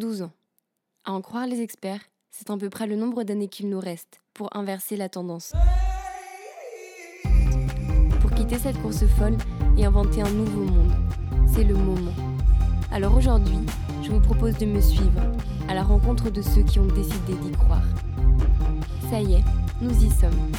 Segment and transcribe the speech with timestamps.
[0.00, 0.32] 12 ans.
[1.04, 2.00] À en croire les experts,
[2.30, 5.52] c'est à peu près le nombre d'années qu'il nous reste pour inverser la tendance.
[8.22, 9.36] Pour quitter cette course folle
[9.76, 10.92] et inventer un nouveau monde,
[11.46, 12.14] c'est le moment.
[12.90, 13.58] Alors aujourd'hui,
[14.02, 15.20] je vous propose de me suivre
[15.68, 17.86] à la rencontre de ceux qui ont décidé d'y croire.
[19.10, 19.44] Ça y est,
[19.82, 20.50] nous y sommes.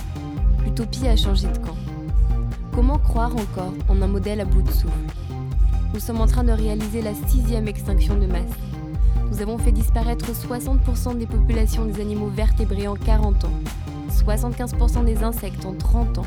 [0.64, 1.78] L'utopie a changé de camp.
[2.74, 4.94] Comment croire encore en un modèle à bout de souffle?
[5.96, 8.71] Nous sommes en train de réaliser la sixième extinction de masse.
[9.32, 13.54] Nous avons fait disparaître 60% des populations des animaux vertébrés en 40 ans,
[14.10, 16.26] 75% des insectes en 30 ans,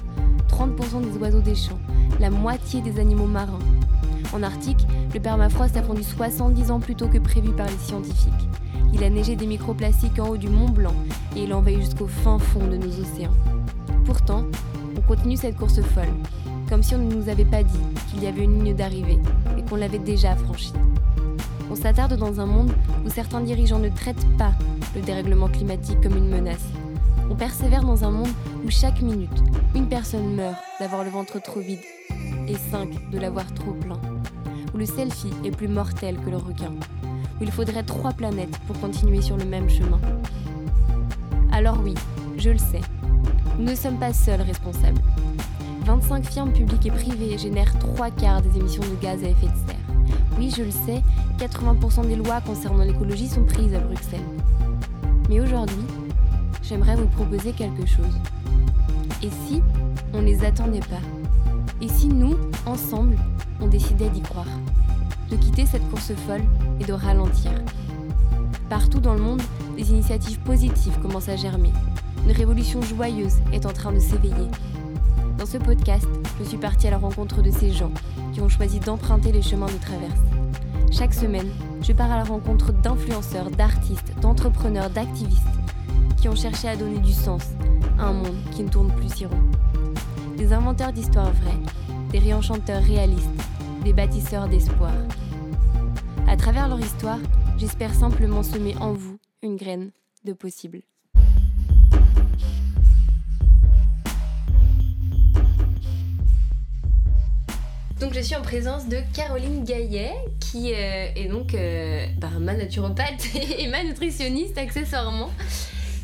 [0.48, 1.78] 30% des oiseaux des champs,
[2.18, 3.58] la moitié des animaux marins.
[4.32, 8.48] En Arctique, le permafrost a fondu 70 ans plus tôt que prévu par les scientifiques.
[8.94, 10.94] Il a neigé des microplastiques en haut du Mont Blanc
[11.36, 13.34] et il envahit jusqu'au fin fond de nos océans.
[14.06, 14.46] Pourtant,
[14.96, 16.08] on continue cette course folle,
[16.70, 19.18] comme si on ne nous avait pas dit qu'il y avait une ligne d'arrivée
[19.58, 20.72] et qu'on l'avait déjà franchie.
[21.70, 22.72] On s'attarde dans un monde
[23.04, 24.52] où certains dirigeants ne traitent pas
[24.94, 26.66] le dérèglement climatique comme une menace.
[27.30, 28.28] On persévère dans un monde
[28.64, 29.42] où chaque minute,
[29.74, 31.80] une personne meurt d'avoir le ventre trop vide
[32.46, 33.98] et cinq de l'avoir trop plein.
[34.74, 36.72] Où le selfie est plus mortel que le requin.
[37.40, 40.00] Où il faudrait trois planètes pour continuer sur le même chemin.
[41.52, 41.94] Alors oui,
[42.36, 42.80] je le sais,
[43.58, 45.00] nous ne sommes pas seuls responsables.
[45.84, 49.70] 25 firmes publiques et privées génèrent trois quarts des émissions de gaz à effet de
[49.70, 49.83] serre.
[50.38, 51.02] Oui, je le sais,
[51.38, 54.20] 80% des lois concernant l'écologie sont prises à Bruxelles.
[55.28, 55.84] Mais aujourd'hui,
[56.62, 58.18] j'aimerais vous proposer quelque chose.
[59.22, 59.62] Et si
[60.12, 61.00] on ne les attendait pas?
[61.80, 63.16] Et si nous, ensemble,
[63.60, 64.48] on décidait d'y croire?
[65.30, 66.42] De quitter cette course folle
[66.80, 67.52] et de ralentir
[68.68, 69.42] Partout dans le monde,
[69.76, 71.72] des initiatives positives commencent à germer.
[72.26, 74.48] Une révolution joyeuse est en train de s'éveiller.
[75.38, 76.06] Dans ce podcast,
[76.38, 77.90] je suis partie à la rencontre de ces gens
[78.32, 80.20] qui ont choisi d'emprunter les chemins de traverse.
[80.92, 81.50] Chaque semaine,
[81.82, 85.42] je pars à la rencontre d'influenceurs, d'artistes, d'entrepreneurs, d'activistes
[86.16, 87.42] qui ont cherché à donner du sens
[87.98, 89.42] à un monde qui ne tourne plus si rond.
[90.36, 91.60] Des inventeurs d'histoires vraies,
[92.10, 93.28] des réenchanteurs réalistes,
[93.82, 94.92] des bâtisseurs d'espoir.
[96.28, 97.18] À travers leur histoire,
[97.58, 99.90] j'espère simplement semer en vous une graine
[100.24, 100.82] de possible.
[108.04, 112.52] Donc je suis en présence de Caroline Gaillet, qui euh, est donc euh, bah, ma
[112.52, 115.30] naturopathe et ma nutritionniste accessoirement.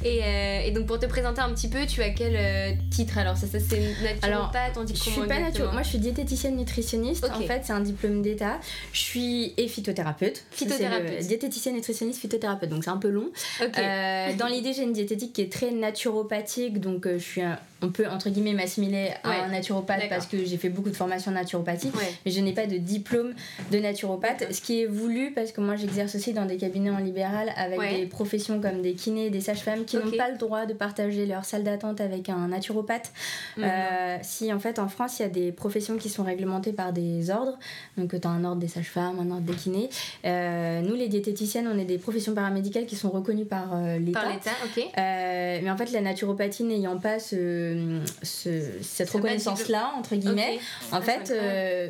[0.06, 3.18] Euh, et, donc pour te présenter un petit peu, tu as quel euh, titre?
[3.18, 5.40] Alors Ça, ça c'est naturopathe, on dit je suis pas
[5.72, 7.28] Moi je suis diététicienne nutritionniste.
[7.30, 8.60] En fait, c'est un diplôme d'état.
[8.94, 10.44] Je suis et phytothérapeute.
[10.52, 11.26] Phytothérapeute.
[11.26, 12.70] Diététicienne nutritionniste phytothérapeute.
[12.70, 13.30] Donc c'est un peu long.
[13.60, 16.80] Euh, dans l'idée, j'ai une diététique qui est très naturopathique.
[16.80, 17.42] Donc je suis
[17.82, 21.30] on peut entre guillemets m'assimiler à un naturopathe parce que j'ai fait beaucoup de formations
[21.30, 23.34] naturopathiques, mais je n'ai pas de diplôme
[23.70, 24.52] de naturopathe.
[24.52, 27.80] Ce qui est voulu parce que moi j'exerce aussi dans des cabinets en libéral avec
[27.96, 31.44] des professions comme des kinés, des sages-femmes qui n'ont pas le droit de partager leur
[31.44, 33.12] salle d'attente avec un naturopathe.
[33.56, 33.64] Mhm.
[33.64, 36.92] Euh, si en fait en France il y a des professions qui sont réglementées par
[36.92, 37.58] des ordres,
[37.96, 39.88] donc tu as un ordre des sages-femmes, un ordre des kinés.
[40.24, 44.20] Euh, nous les diététiciennes, on est des professions paramédicales qui sont reconnues par euh, l'État.
[44.20, 44.84] Par l'État, ok.
[44.96, 47.69] mais en fait la naturopathie n'ayant pas ce,
[48.22, 50.58] cette reconnaissance-là, entre guillemets,
[50.92, 51.32] en ah, fait,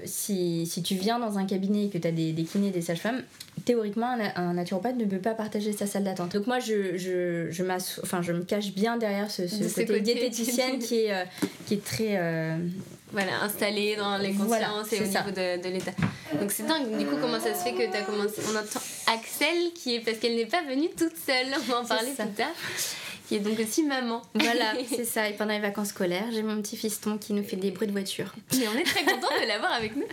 [0.05, 2.83] si, si, tu viens dans un cabinet et que tu as des, des kinés, des
[2.83, 3.23] sages-femmes,
[3.65, 6.33] théoriquement, un, naturopathe ne peut pas partager sa salle d'attente.
[6.33, 7.63] Donc moi, je, je, je,
[8.03, 11.25] enfin, je me cache bien derrière ce, côté, diététicienne qui est, euh,
[11.67, 12.17] qui est très...
[12.17, 12.57] Euh,
[13.13, 15.91] voilà, installé dans les consciences et au niveau de, de l'état.
[16.41, 18.41] Donc c'est dingue, du coup, comment ça se fait que tu as commencé...
[18.49, 18.81] On entend
[19.13, 20.01] Axel, qui est...
[20.01, 22.55] parce qu'elle n'est pas venue toute seule, on va en parler plus tard
[23.31, 24.23] qui est donc aussi maman.
[24.35, 25.29] Voilà, c'est ça.
[25.29, 27.93] Et pendant les vacances scolaires, j'ai mon petit fiston qui nous fait des bruits de
[27.93, 28.35] voiture.
[28.53, 30.03] Et on est très content de l'avoir avec nous.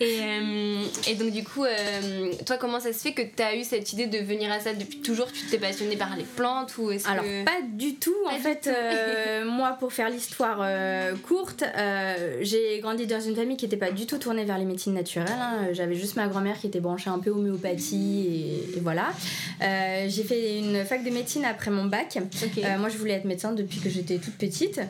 [0.00, 3.54] Et, euh, et, donc, du coup, euh, toi, comment ça se fait que tu as
[3.54, 5.30] eu cette idée de venir à ça depuis toujours?
[5.30, 8.16] Tu t'es passionnée par les plantes ou est-ce Alors, pas du tout.
[8.26, 10.66] en fait, euh, moi, pour faire l'histoire
[11.22, 11.62] courte,
[12.40, 15.28] j'ai grandi dans une famille qui n'était pas du tout tournée vers les médecines naturelles.
[15.30, 15.68] Hein.
[15.72, 18.26] J'avais juste ma grand-mère qui était branchée un peu homéopathie
[18.74, 19.12] et, et voilà.
[19.60, 22.18] j'ai fait une fac de médecine après mon bac.
[22.42, 24.80] Euh, moi, je voulais être médecin depuis que j'étais toute petite.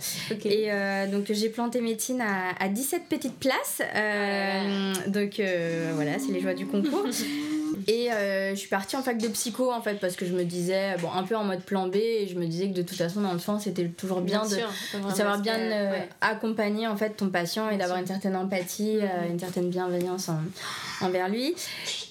[0.44, 3.82] Et euh, donc, j'ai planté médecine à, à 17 petites places.
[3.94, 5.40] Euh, donc,
[5.94, 7.06] voilà, c'est les joies du concours.
[7.88, 10.94] Et je suis partie en fac de psycho en fait parce que je me disais,
[11.00, 13.22] bon, un peu en mode plan B, et je me disais que de toute façon,
[13.22, 14.56] dans le fond, c'était toujours bien, de,
[15.12, 15.58] savoir bien
[16.20, 20.28] accompagner en fait ton patient et d'avoir une certaine empathie, une certaine bienveillance
[21.00, 21.54] envers lui.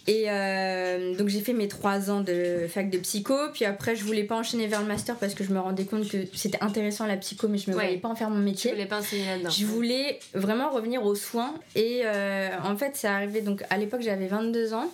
[0.08, 4.04] Et euh, donc j'ai fait mes trois ans de fac de psycho, puis après je
[4.04, 7.06] voulais pas enchaîner vers le master parce que je me rendais compte que c'était intéressant
[7.06, 8.72] la psycho, mais je me voyais pas en faire mon métier.
[8.72, 9.50] Je voulais pas enseigner là-dedans.
[9.52, 11.54] Je voulais vraiment revenir aux soins.
[11.76, 14.90] Et euh, en fait, c'est arrivé, donc à l'époque j'avais 22 ans.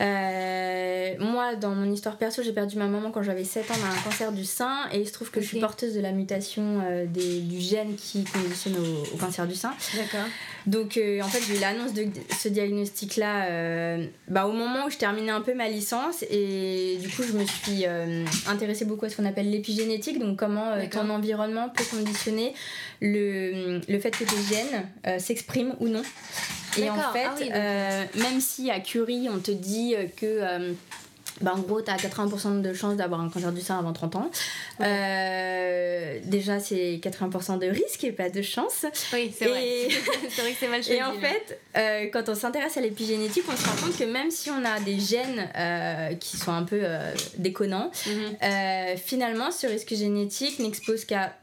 [0.00, 4.02] Euh, moi, dans mon histoire perso, j'ai perdu ma maman quand j'avais 7 ans d'un
[4.02, 7.40] cancer du sein et il se trouve que je suis porteuse de la mutation des,
[7.40, 8.76] du gène qui conditionne
[9.12, 9.74] au, cancer du sein.
[9.94, 10.28] D'accord.
[10.68, 12.06] Donc euh, en fait, j'ai eu l'annonce de
[12.38, 13.98] ce diagnostic-là
[14.28, 17.44] bah, au moment où je terminais un peu ma licence et du coup, je me
[17.44, 17.84] suis
[18.46, 22.54] intéressée beaucoup à ce qu'on appelle l'épigénétique, donc comment ton environnement peut conditionner
[23.00, 26.02] le, le fait que tes gènes s'expriment ou non.
[26.76, 30.74] Et en ah fait, euh, même si à Curie, on te dit que.
[31.40, 33.92] Euh, bah en gros, tu as 80% de chances d'avoir un cancer du sein avant
[33.92, 34.30] 30 ans.
[34.80, 38.86] Euh, déjà, c'est 80% de risque et pas de chance.
[39.12, 39.88] Oui, c'est vrai.
[40.30, 40.98] c'est vrai que c'est mal choisi.
[40.98, 44.50] Et en fait, quand on s'intéresse à l'épigénétique, on se rend compte que même si
[44.50, 45.48] on a des gènes
[46.18, 46.82] qui sont un peu
[47.36, 48.96] déconnants, mhm.
[48.96, 51.34] finalement, ce risque génétique n'expose qu'à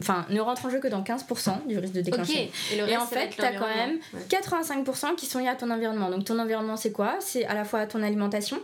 [0.00, 2.34] enfin, ne rentre en jeu que dans 15% du risque de déclenchement.
[2.72, 3.98] Et, en fait, tu as quand même
[4.28, 6.10] 85% qui sont liés à ton environnement.
[6.10, 7.16] Donc, ton environnement, c'est quoi?
[7.20, 8.58] C'est à la fois ton alimentation,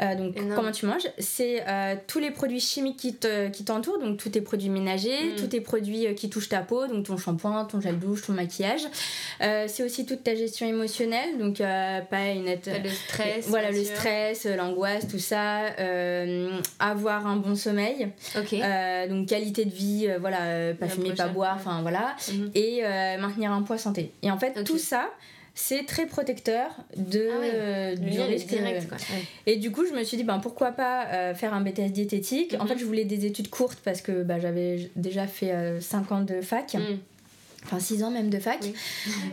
[0.00, 3.98] euh, donc comment tu manges, c'est euh, tous les produits chimiques qui, te, qui t'entourent,
[3.98, 5.36] donc tous tes produits ménagers, mm.
[5.36, 8.32] tous tes produits euh, qui touchent ta peau, donc ton shampoing, ton gel douche, ton
[8.32, 8.82] maquillage.
[9.40, 12.46] c'est aussi toute ta gestion émotionnelle, donc pas une.
[12.46, 13.46] le stress.
[13.48, 15.66] Voilà, le stress, l'angoisse, tout ça.
[16.78, 18.08] avoir un bon sommeil.
[19.08, 22.50] donc, qualité de vie, voilà pas fumer, pas boire, enfin voilà, mhm.
[22.54, 24.12] et euh, maintenir un poids santé.
[24.22, 25.10] Et en fait, tout ça,
[25.54, 28.88] c'est très protecteur de, ah du risque direct.
[28.88, 28.98] Quoi.
[29.46, 32.56] Et du coup, je me suis dit, ben, pourquoi pas euh, faire un BTS diététique.
[32.58, 32.68] En mhm.
[32.68, 36.40] fait, je voulais des études courtes parce que bah, j'avais déjà fait 5 ans de
[36.40, 36.74] fac.
[36.74, 36.98] Mhm
[37.68, 38.58] enfin 6 ans même de fac.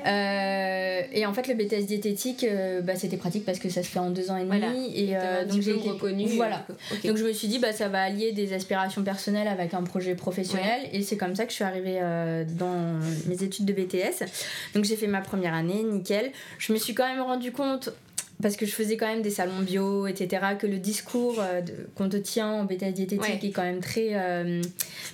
[0.05, 3.87] Euh, et en fait, le BTS diététique, euh, bah, c'était pratique parce que ça se
[3.87, 4.91] fait en 2 ans et demi.
[4.95, 6.27] Et, euh, donc j'ai reconnu.
[6.35, 6.65] Voilà.
[7.03, 10.13] Donc je me suis dit, bah, ça va allier des aspirations personnelles avec un projet
[10.15, 10.81] professionnel.
[10.91, 11.99] Et c'est comme ça que je suis arrivée
[12.57, 14.25] dans mes études de BTS.
[14.75, 16.31] Donc j'ai fait ma première année, nickel.
[16.59, 17.89] Je me suis quand même rendu compte
[18.41, 21.61] parce que je faisais quand même des salons bio, etc., que le discours euh,
[21.95, 24.09] qu'on te tient en bêta diététique est quand même très.
[24.11, 24.61] Euh,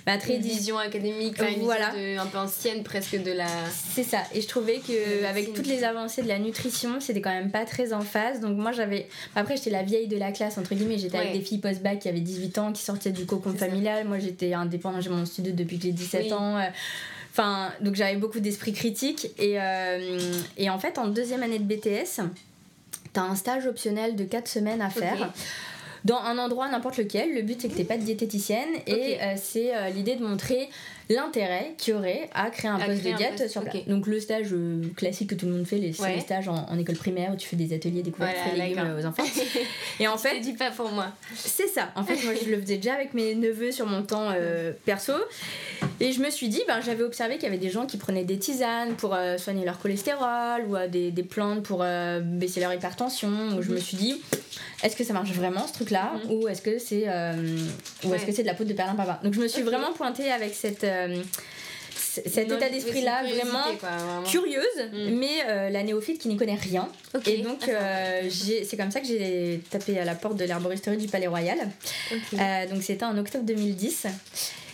[0.04, 1.92] bah, très une vision académique, une voilà.
[2.18, 3.46] un peu ancienne, presque de la.
[3.94, 4.22] C'est ça.
[4.34, 7.64] Et je trouvais que avec toutes les avancées de la nutrition, c'était quand même pas
[7.64, 8.40] très en phase.
[8.40, 9.08] Donc moi, j'avais.
[9.36, 10.98] Après, j'étais la vieille de la classe, entre guillemets.
[10.98, 14.06] J'étais avec des filles post-bac qui avaient 18 ans, qui sortaient du cocon familial.
[14.06, 16.58] Moi, j'étais indépendante, j'ai mon studio depuis que j'ai 17 ans.
[16.58, 16.62] Euh,
[17.30, 19.28] enfin, donc j'avais beaucoup d'esprit critique.
[19.38, 19.58] Et,
[20.56, 22.20] et en fait, en deuxième année de BTS,
[23.12, 25.32] tu as un stage optionnel de 4 semaines à faire.
[26.04, 28.68] Dans un endroit n'importe lequel, le but c'est que tu pas de diététicienne.
[28.86, 30.68] Et euh, c'est euh, l'idée de montrer
[31.08, 33.84] l'intérêt qu'il y aurait à créer un poste de diète sur place.
[33.86, 37.32] Donc le stage euh, classique que tout le monde fait, les, stages en, école primaire
[37.32, 39.24] où tu fais des ateliers découvertes voilà, légumes aux enfants.
[40.00, 41.08] et en fait, dis pas pour moi.
[41.34, 41.90] C'est ça.
[41.96, 45.12] En fait, moi je le faisais déjà avec mes neveux sur mon temps euh, perso.
[46.00, 48.24] Et je me suis dit, ben, j'avais observé qu'il y avait des gens qui prenaient
[48.24, 51.84] des tisanes pour euh, soigner leur cholestérol ou des, des, plantes pour
[52.22, 53.50] baisser leur hypertension.
[53.50, 54.20] Donc je me suis dit,
[54.82, 56.32] est-ce que ça marche vraiment ce truc-là mhm.
[56.32, 57.06] ou est-ce que c'est
[58.04, 60.30] ou est-ce que c'est de la poudre de perlimpinpin Donc je me suis vraiment pointée
[60.30, 60.91] avec cette euh,
[61.94, 65.18] cet état d'esprit-là vraiment, curieuse, mm.
[65.18, 66.88] mais euh, la néophyte qui n'y connaît rien.
[67.26, 71.08] Et donc, euh, c'est comme ça que j'ai tapé à la porte de l'herboristerie du
[71.08, 71.58] Palais Royal.
[72.70, 74.06] donc, c'était en octobre 2010.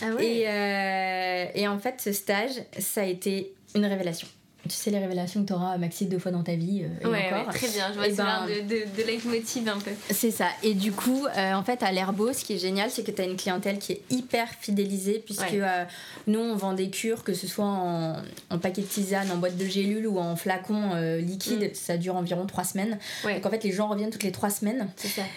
[0.00, 4.29] Ah et, et en fait, ce stage, ça a été une révélation
[4.69, 7.31] tu sais les révélations que tu auras Maxi deux fois dans ta vie euh, ouais,
[7.53, 9.91] très bien je vois ben, de, de, de leitmotiv un peu.
[10.10, 10.48] C'est ça.
[10.63, 13.22] Et du coup euh, en fait à l'Herbo ce qui est génial c'est que tu
[13.22, 15.84] as une clientèle qui est hyper fidélisée puisque euh,
[16.27, 18.17] nous on vend des cures que ce soit en,
[18.51, 21.70] en, paquet de tisane en boîte de gélules ou en flacon liquide.
[21.70, 21.75] Mm.
[21.75, 22.98] ça dure environ trois semaines.
[23.25, 24.89] Donc en fait les gens reviennent toutes les trois semaines.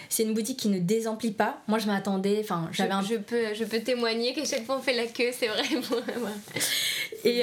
[0.08, 1.60] C'est une boutique qui ne désemplit pas.
[1.68, 3.02] Moi je m'attendais enfin j'avais je, un...
[3.02, 5.62] je peux je peux témoigner qu'à chaque fois on fait la queue c'est vrai
[7.24, 7.42] et,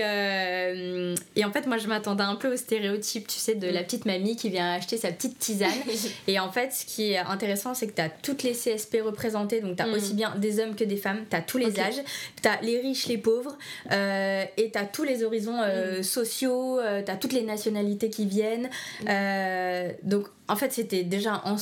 [1.36, 4.05] et en fait moi je m'attendais un peu au stéréotype, tu sais, de la petite
[4.05, 5.71] mamie qui vient acheter sa petite tisane.
[6.27, 9.62] et en fait, ce qui est intéressant, c'est que tu as toutes les CSP représentées,
[9.62, 9.93] donc tu as mm.
[9.93, 12.01] aussi bien des hommes que des femmes, tu as tous les âges,
[12.41, 13.57] tu as les riches, les pauvres,
[13.91, 16.03] euh, et tu as tous les horizons euh, mm.
[16.03, 18.69] sociaux, euh, tu as toutes les nationalités qui viennent.
[19.01, 19.93] Mm.
[20.03, 21.55] donc en fait, c'était déjà en,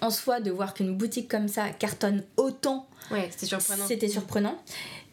[0.00, 2.86] en soi de voir qu'une boutique comme ça cartonne autant.
[3.10, 3.86] Ouais, c'était surprenant.
[3.86, 4.62] C'était surprenant.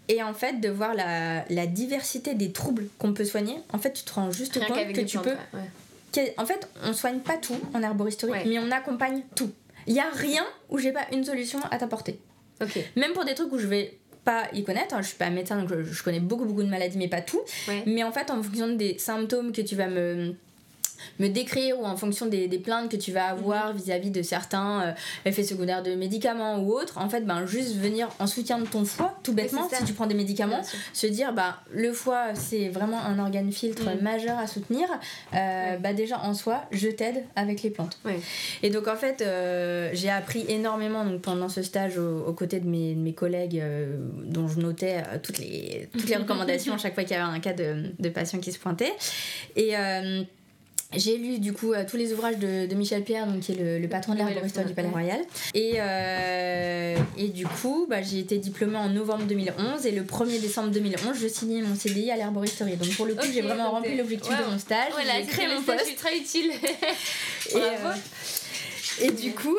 [0.10, 3.94] Et en fait, de voir la, la diversité des troubles qu'on peut soigner, en fait,
[3.94, 5.36] tu te rends juste compte que tu peux.
[6.38, 9.51] En fait, on soigne pas tout en herboristerie, mais on accompagne tout.
[9.88, 12.20] Il y a rien où j'ai pas une solution à t'apporter.
[12.96, 15.62] Même pour des trucs où je vais pas y connaître, hein, je suis pas médecin
[15.62, 17.42] donc je, connais beaucoup beaucoup de maladies mais pas tout.
[17.86, 20.36] Mais en fait en fonction des symptômes que tu vas me
[21.20, 23.77] me décrire ou en fonction des, des plaintes que tu vas avoir mhm.
[23.77, 24.91] vis-à-vis de certains euh,
[25.25, 28.86] effets secondaires de médicaments ou autres, en fait, ben, juste venir en soutien de ton
[28.86, 30.62] foie, tout bêtement, si tu prends des médicaments,
[30.94, 34.01] se dire, bah, le foie, c'est vraiment un organe filtre mhm.
[34.01, 34.88] majeur à soutenir,
[35.34, 38.00] euh, bah, déjà en soi, je t'aide avec les plantes.
[38.63, 42.68] Et donc, en fait, euh, j'ai appris énormément donc, pendant ce stage aux, côtés de
[42.68, 43.62] mes, de mes collègues
[44.25, 47.39] dont je notais toutes, les, toutes les recommandations à chaque fois qu'il y avait un
[47.39, 48.94] cas de, de patient qui se pointait.
[49.56, 49.75] Et
[50.96, 53.79] j'ai lu du coup euh, tous les ouvrages de, de, Michel Pierre, donc, qui est
[53.79, 55.19] le, patron de l'arboristerie du Palais Royal.
[55.53, 60.41] Et, euh, et du coup, bah, j'ai été diplômée en novembre 2011 et le 1er
[60.41, 62.75] décembre 2011, je signais mon CDI à l'arboristerie.
[62.75, 64.91] Donc pour le coup, j'ai vraiment rempli l'objectif de mon stage.
[64.91, 65.96] Voilà, créé mon poste.
[65.96, 66.51] très utile.
[67.51, 67.93] et, euh,
[69.01, 69.58] et du coup,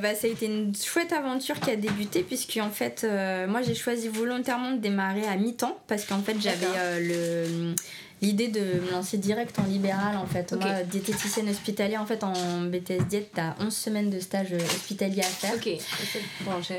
[0.00, 3.04] bah, ça a été une chouette aventure qui a débuté, puisque en fait,
[3.48, 7.74] moi j'ai choisi volontairement de démarrer à mi-temps, parce qu'en fait, j'avais le
[8.22, 10.52] l'idée de me lancer direct en libéral en fait.
[10.52, 15.24] Moi, diététicienne hospitalière, en fait, en BTS Diète, t'as 11 semaines de stage hospitalier à
[15.24, 15.54] faire.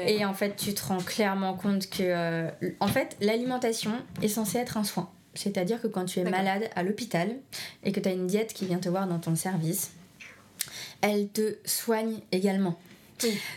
[0.07, 4.57] Et en fait, tu te rends clairement compte que, euh, en fait, l'alimentation est censée
[4.57, 5.09] être un soin.
[5.35, 7.29] C'est-à-dire que quand tu es malade à l'hôpital
[7.83, 9.91] et que tu as une diète qui vient te voir dans ton service,
[11.01, 12.77] elle te soigne également.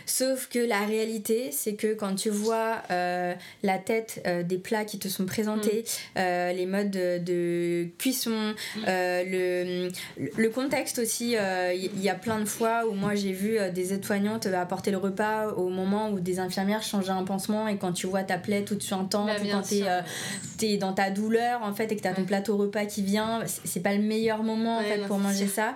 [0.05, 3.33] Sauf que la réalité, c'est que quand tu vois euh,
[3.63, 6.19] la tête euh, des plats qui te sont présentés, mm.
[6.19, 8.81] euh, les modes de, cuisson, mm.
[8.85, 9.89] le,
[10.37, 14.47] le contexte aussi, il y, a plein de fois où moi j'ai vu des aides-soignantes
[14.47, 18.23] apporter le repas au moment où des infirmières changeaient un pansement et quand tu vois
[18.23, 22.01] ta plaie toute suintante, bah, quand tu es, dans ta douleur en fait et que
[22.01, 25.19] tu as ton plateau repas qui vient, c'est pas le meilleur moment en fait pour
[25.19, 25.75] manger ça.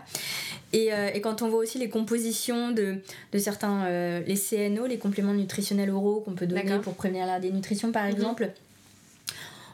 [0.74, 3.02] Et, euh, et, quand on voit aussi les compositions de,
[3.34, 7.40] de certains, euh, les CNO, les compléments nutritionnels oraux qu'on peut donner pour prévenir la
[7.40, 8.12] dénutrition par mhm.
[8.12, 8.52] exemple,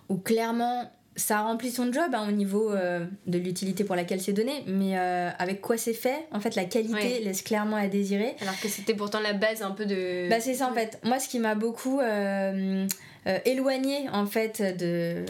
[0.09, 4.33] où clairement ça remplit son job hein, au niveau euh, de l'utilité pour laquelle c'est
[4.33, 8.35] donné, mais avec quoi c'est fait, en fait la qualité laisse clairement à désirer.
[8.41, 10.29] Alors que c'était pourtant la base un peu de...
[10.29, 10.99] Bah c'est ça en fait.
[11.03, 12.85] Moi ce qui m'a beaucoup euh,
[13.45, 15.25] éloigné en fait de,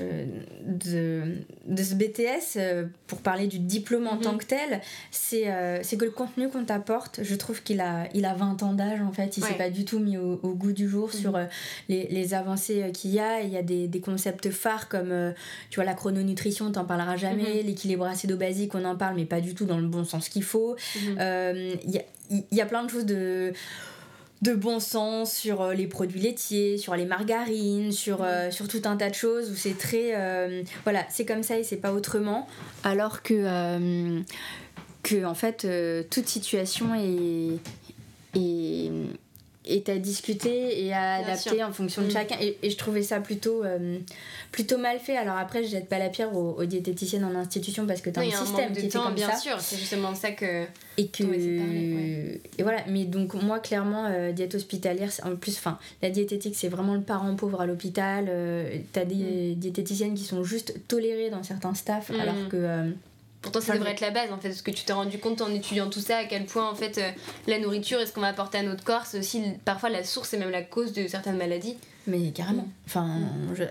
[0.67, 1.23] de,
[1.65, 4.21] de ce BTS euh, pour parler du diplôme en mhm.
[4.21, 8.25] tant que tel, c'est euh, que le contenu qu'on t'apporte, je trouve qu'il a, il
[8.25, 10.87] a 20 ans d'âge en fait, il s'est pas du tout mis au, goût du
[10.87, 11.19] jour mhm.
[11.19, 11.39] sur
[11.89, 13.41] les, les, avancées qu'il y a.
[13.41, 15.33] Il y a des, des concepts phares comme
[15.69, 17.67] tu vois la chrononutrition, t'en parleras jamais, mhm.
[17.67, 20.75] l'équilibre acido-basique, on en parle mais pas du tout dans le bon sens qu'il faut.
[20.95, 22.03] Il y, a,
[22.51, 23.53] y a plein de choses de
[24.41, 28.81] de bon sens sur euh, les produits laitiers, sur les margarines, sur, euh, sur tout
[28.85, 30.15] un tas de choses où c'est très.
[30.15, 32.47] Euh, voilà, c'est comme ça et c'est pas autrement.
[32.83, 34.23] Alors que,
[35.23, 35.67] en fait,
[36.09, 37.59] toute situation est,
[39.69, 42.11] est à discuter et à adapter en fonction de mm.
[42.11, 42.35] chacun.
[42.41, 43.97] Et, et, je trouvais ça plutôt, euh,
[44.51, 45.17] plutôt mal fait.
[45.17, 48.23] Alors après, je jette pas la pierre aux, diététiciennes en institution parce que tu as
[48.23, 50.65] un système qui était comme bien sûr, c'est justement ça que.
[50.97, 51.23] Et que.
[51.23, 56.69] Et voilà, mais donc moi, clairement, euh, diète hospitalière, en plus, enfin, la diététique, c'est
[56.69, 58.25] vraiment le parent pauvre à l'hôpital.
[58.29, 59.55] Euh, tu as des mm.
[59.55, 62.19] diététiciennes qui sont juste tolérées dans certains staffs, mm.
[62.19, 62.93] alors que
[63.47, 65.47] Pourtant, ça devrait être la base en fait, parce que tu t'es rendu compte en
[65.53, 67.11] étudiant tout ça à quel point en fait euh,
[67.47, 70.33] la nourriture et ce qu'on va apporter à notre corps, c'est aussi parfois la source
[70.33, 71.77] et même la cause de certaines maladies.
[72.07, 72.67] Mais carrément.
[72.85, 73.07] Enfin,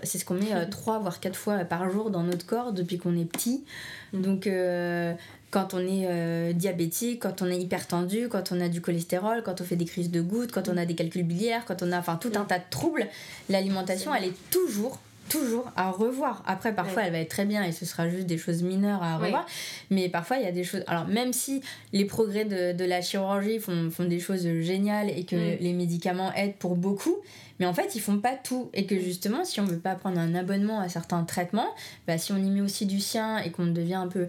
[0.01, 2.97] c'est ce qu'on met euh, trois voire quatre fois par jour dans notre corps depuis
[2.97, 3.65] qu'on est petit.
[4.13, 4.21] Mm.
[4.21, 5.13] Donc, euh,
[5.51, 9.63] quand on est diabétique, quand on est hypertendu, quand on a du cholestérol, quand on
[9.63, 12.17] fait des crises de gouttes, quand on a des calculs biliaires, quand on a enfin
[12.17, 13.07] tout un tas de troubles,
[13.47, 16.43] l'alimentation, elle est toujours toujours à revoir.
[16.45, 19.17] Après, parfois, elle va être très bien et ce sera juste des choses mineures à
[19.17, 19.45] revoir.
[19.89, 20.83] Mais parfois, il y a des choses.
[20.87, 21.61] Alors, même si
[21.93, 25.57] les progrès de, de la chirurgie font, font, des choses géniales et que mm.
[25.59, 27.17] les médicaments aident pour beaucoup,
[27.59, 28.69] mais en fait, ils font pas tout.
[28.73, 31.69] Et que justement, si on veut pas prendre un abonnement à certains traitements,
[32.07, 34.27] bah, si on y met aussi du sien et qu'on devient un peu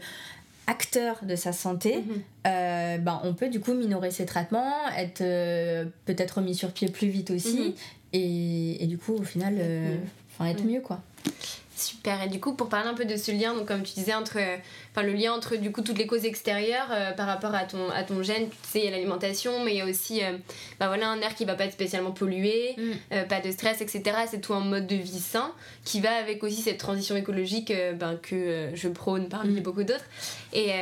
[0.66, 2.46] acteur de sa santé, mm-hmm.
[2.46, 6.88] euh, bah, on peut du coup minorer ses traitements, être euh, peut-être mis sur pied
[6.88, 7.74] plus vite aussi.
[8.12, 9.96] Et, et, du coup, au final, euh,
[10.40, 11.00] être mieux quoi.
[11.78, 12.22] Super.
[12.24, 14.38] Et du coup, pour parler un peu de ce lien, donc comme tu disais, entre,
[14.90, 17.88] enfin, le lien entre du coup toutes les causes extérieures euh, par rapport à ton,
[17.90, 20.36] à ton gène, tu sais, il y a l'alimentation, mais il y a aussi euh,
[20.80, 22.82] bah, voilà, un air qui va pas être spécialement pollué, mm.
[23.12, 24.02] euh, pas de stress, etc.
[24.28, 25.52] C'est tout un mode de vie sain
[25.84, 29.62] qui va avec aussi cette transition écologique ben, que je prône parmi mm.
[29.62, 30.04] beaucoup d'autres.
[30.52, 30.72] Et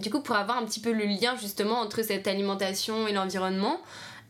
[0.00, 3.80] du coup, pour avoir un petit peu le lien justement entre cette alimentation et l'environnement,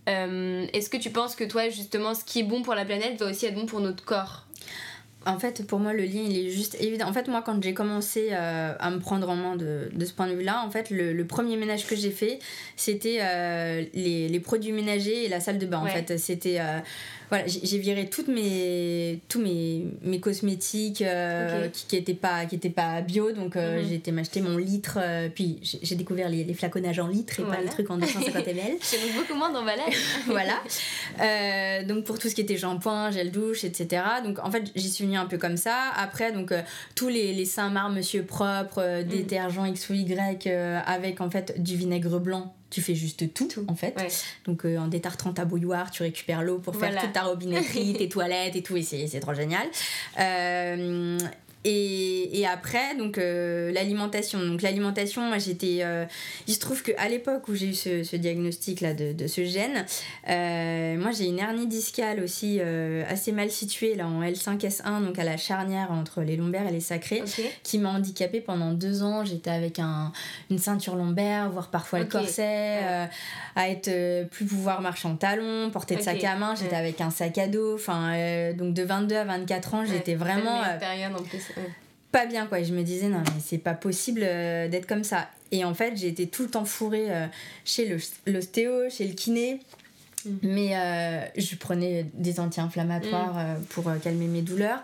[0.07, 3.31] Est-ce que tu penses que toi, justement, ce qui est bon pour la planète va
[3.31, 4.45] aussi être bon pour notre corps?
[5.27, 7.09] En fait, pour moi, le lien, il est juste évident.
[7.09, 10.13] En fait, moi, quand j'ai commencé euh, à me prendre en main de, de ce
[10.13, 12.39] point de vue-là, en fait, le, premier ménage que j'ai fait,
[12.77, 15.79] c'était euh, les, les, produits ménagers et la salle de bain.
[15.79, 16.81] En fait, c'était euh,
[17.31, 22.71] voilà, j'ai viré toutes mes, tous mes, mes cosmétiques euh, qui n'étaient pas, qui étaient
[22.71, 23.33] pas bio.
[23.33, 23.89] Donc, euh, mhm.
[23.89, 24.99] j'ai été m'acheter mon litre.
[25.01, 28.47] Euh, puis, j'ai découvert les, les, flaconnages en litres et pas les trucs en 250
[28.47, 28.77] ml.
[28.81, 29.95] C'est beaucoup moins d'emballage.
[30.27, 31.83] voilà.
[31.85, 34.03] donc, pour tout ce qui était shampoing, gel douche, etc.
[34.25, 35.91] Donc, en fait, j'y suis venue un peu comme ça.
[35.97, 36.53] Après, donc,
[36.95, 39.05] tous les, les Saint-Marc, Monsieur Propre, mm.
[39.05, 40.49] détergent X ou Y
[40.87, 43.95] avec, en fait, du vinaigre blanc tu fais juste tout, en fait.
[44.47, 48.09] Donc euh, en détartrant ta bouilloire, tu récupères l'eau pour faire toute ta robinetterie, tes
[48.09, 49.69] toilettes et tout, et c'est trop génial.
[50.19, 51.19] Euh,
[51.65, 54.45] et, et, après, donc euh, l'alimentation.
[54.45, 55.79] Donc l'alimentation, moi j'étais.
[55.81, 56.05] Euh,
[56.47, 59.87] il se trouve qu'à l'époque où j'ai eu ce, ce diagnostic-là de, de, ce gène,
[60.29, 65.25] euh, moi j'ai une hernie discale aussi assez mal située là en L5S1, donc à
[65.25, 67.23] la charnière entre les lombaires et les sacrés,
[67.63, 69.25] qui m'a handicapée pendant deux ans.
[69.25, 70.13] J'étais avec un,
[70.51, 73.09] une ceinture lombaire, voire parfois le corset,
[73.57, 76.55] à être plus pouvoir marcher en talons, porter de sac à main.
[76.55, 77.75] J'étais avec un sac à dos.
[77.75, 80.61] Enfin, donc de 22 à 24 ans, j'étais vraiment.
[80.79, 81.54] période en plus
[82.15, 82.63] pas bien quoi.
[82.63, 85.29] je me disais non mais c'est pas possible euh, d'être comme ça.
[85.51, 87.27] Et en fait j'ai été tout le temps fourrée euh,
[87.65, 89.61] chez l'ostéo, chez le kiné.
[90.25, 90.31] Mm.
[90.43, 93.65] Mais euh, je prenais des anti-inflammatoires mm.
[93.71, 94.79] pour calmer mes douleurs.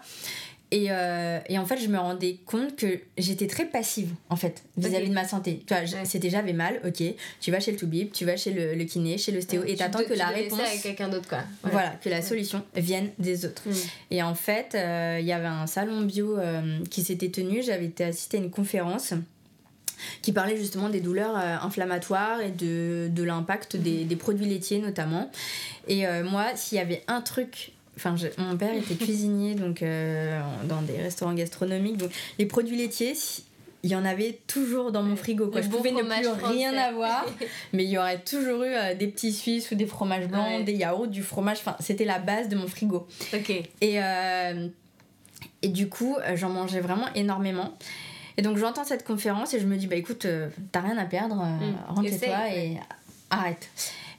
[0.73, 4.63] Et, euh, et, en fait, je me rendais compte que j'étais très passive, en fait,
[4.77, 5.63] vis-à-vis de ma santé.
[5.67, 7.03] Tu vois, c'était j'avais mal, ok,
[7.41, 10.05] tu vas chez le toubib, tu vas chez le, le kiné, chez l'ostéo, et t'attends
[10.05, 10.61] que la réponse.
[10.83, 11.41] quelqu'un d'autre, quoi.
[11.65, 13.69] Voilà, que la solution vienne des autres.
[13.69, 13.73] Mm.
[14.13, 17.87] Et en fait, euh, il y avait un salon bio euh, qui s'était tenu, j'avais
[17.87, 19.15] été assister à une conférence
[20.23, 25.31] qui parlait justement des douleurs inflammatoires et de, de l'impact des, des, produits laitiers notamment.
[25.89, 30.83] Et moi, s'il y avait un truc Enfin, mon père était cuisinier donc euh, dans
[30.83, 31.99] des restaurants gastronomiques.
[31.99, 33.15] Donc, les produits laitiers,
[33.83, 35.49] il y en avait toujours dans mon frigo.
[35.49, 35.61] Quoi.
[35.61, 37.27] Je pouvais ne plus rien avoir,
[37.73, 40.75] mais il y aurait toujours eu euh, des petits Suisses ou des fromages blancs, des
[40.75, 41.59] yaourts, du fromage.
[41.59, 43.07] Enfin, c'était la base de mon frigo.
[43.35, 43.51] Ok.
[43.51, 44.69] Et, euh,
[45.63, 47.77] et du coup, j'en mangeais vraiment énormément.
[48.37, 50.27] Et donc, j'entends cette conférence et je me dis, bah écoute,
[50.73, 51.77] t'as rien à perdre, mm.
[51.89, 52.79] rentre-toi et
[53.29, 53.69] arrête.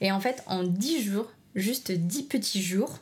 [0.01, 2.99] Et en fait, en 10 jours, juste 10 petits jours,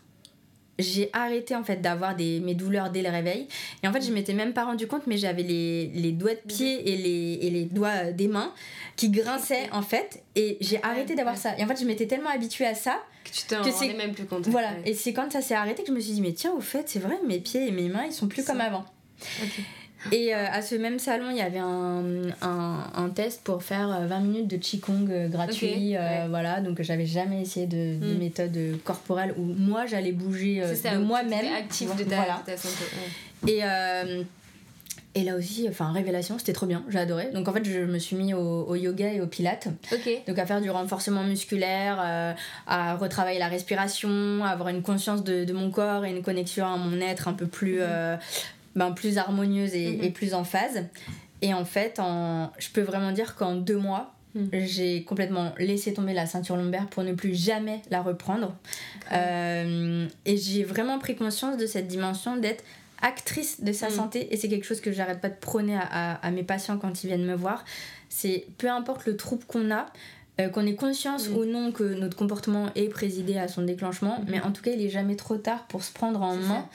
[0.80, 3.48] j'ai arrêté en fait d'avoir des, mes douleurs dès le réveil.
[3.84, 6.42] Et en fait, je m'étais même pas rendu compte, mais j'avais les, les, doigts de
[6.48, 8.54] pied et les, et les doigts euh, des mains
[8.96, 10.24] qui grinçaient en fait.
[10.36, 11.58] Et j'ai arrêté d'avoir ça.
[11.58, 14.26] Et en fait, je m'étais tellement habituée à ça que tu t'en rendais même plus
[14.26, 14.48] compte.
[14.48, 14.72] Voilà.
[14.86, 16.88] Et c'est quand ça s'est arrêté que je me suis dit, mais tiens, au fait,
[16.88, 18.86] c'est vrai, mes pieds et mes mains, ils sont plus comme avant.
[20.12, 22.04] Et euh, à ce même salon, il y avait un,
[22.42, 25.96] un, un, test pour faire 20 euh, minutes de Qigong euh, gratuit.
[26.30, 28.18] Voilà, donc j'avais jamais essayé de, de hmm.
[28.18, 31.54] méthode corporelle où moi j'allais bouger de moi-même.
[31.54, 32.86] active de ta, santé.
[33.48, 33.62] Et,
[35.16, 37.32] et là aussi, enfin, révélation, c'était trop bien, j'ai adoré.
[37.34, 39.68] Donc en fait, je me suis mis au, au yoga et au pilates.
[40.28, 42.00] Donc à faire du renforcement musculaire,
[42.68, 46.66] à retravailler la respiration, à avoir une conscience de, de, mon corps et une connexion
[46.66, 47.82] à mon être un peu plus,
[48.80, 50.14] ben, plus harmonieuse et, mhm.
[50.14, 50.86] plus en phase.
[51.42, 54.50] Et en fait, en, je peux vraiment dire qu'en deux mois, mhm.
[54.54, 58.56] j'ai complètement laissé tomber la ceinture lombaire pour ne plus jamais la reprendre.
[59.12, 62.64] Euh, et j'ai vraiment pris conscience de cette dimension d'être
[63.02, 63.96] actrice de sa mhm.
[63.96, 64.34] santé.
[64.34, 67.08] Et c'est quelque chose que j'arrête pas de prôner à, à, mes patients quand ils
[67.08, 67.66] viennent me voir.
[68.08, 69.88] C'est peu importe le trouble qu'on a,
[70.40, 74.40] euh, qu'on ait conscience ou non que notre comportement est présidé à son déclenchement, mais
[74.40, 76.66] en tout cas, il est jamais trop tard pour se prendre en main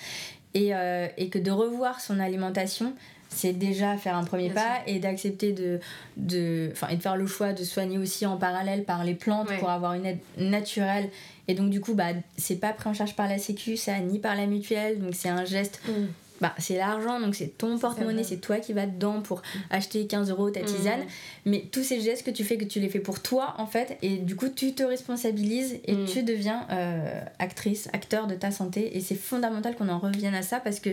[0.54, 2.94] et, euh, et que de revoir son alimentation,
[3.28, 5.80] c'est déjà faire un premier pas et d'accepter de,
[6.16, 9.70] de, et de faire le choix de soigner aussi en parallèle par les plantes pour
[9.70, 11.10] avoir une aide naturelle.
[11.48, 14.18] Et donc, du coup, bah, c'est pas pris en charge par la Sécu, ça, ni
[14.18, 15.00] par la mutuelle.
[15.00, 16.06] Donc, c'est un geste mm
[16.40, 20.30] bah, c'est l'argent, donc c'est ton porte-monnaie, c'est toi qui vas dedans pour acheter 15
[20.30, 21.00] euros ta tisane.
[21.00, 21.06] Mm.
[21.46, 23.98] Mais tous ces gestes que tu fais, que tu les fais pour toi, en fait,
[24.02, 26.06] et du coup, tu te responsabilises et mm.
[26.06, 28.96] tu deviens euh, actrice, acteur de ta santé.
[28.96, 30.90] Et c'est fondamental qu'on en revienne à ça parce que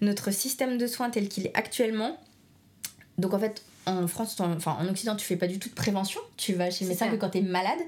[0.00, 2.18] notre système de soins tel qu'il est actuellement,
[3.18, 6.20] donc en fait, en France, enfin en Occident, tu fais pas du tout de prévention.
[6.36, 7.80] Tu vas chez le médecin que quand tu es malade.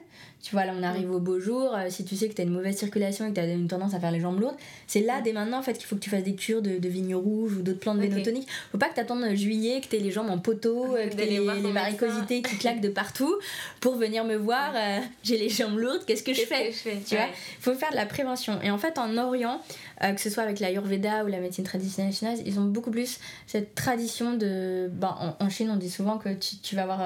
[0.45, 1.75] Tu vois, là, on arrive au beau jour.
[1.75, 3.67] Euh, si tu sais que tu as une mauvaise circulation et que tu as une
[3.67, 6.03] tendance à faire les jambes lourdes, c'est là, dès maintenant, en fait, qu'il faut que
[6.03, 8.09] tu fasses des cures de, de vignes rouges ou d'autres plantes okay.
[8.09, 8.47] vénotoniques.
[8.71, 11.15] Faut pas que tu attendes juillet, que tu aies les jambes en poteau, euh, que
[11.15, 13.35] tu aies les, varicosités qui claquent de partout
[13.81, 14.75] pour venir me voir.
[14.77, 16.73] Euh, j'ai les jambes lourdes, qu'est-ce que je fais,
[17.09, 17.29] Tu vois,
[17.61, 18.61] faut faire de la prévention.
[18.61, 19.63] Et en fait, en Orient,
[20.03, 23.19] que ce soit avec la l'Ayurveda ou la médecine traditionnelle chinoise, ils ont beaucoup plus
[23.47, 24.91] cette tradition de.
[24.93, 27.01] Ben, en, Chine, on dit souvent que tu, tu vas avoir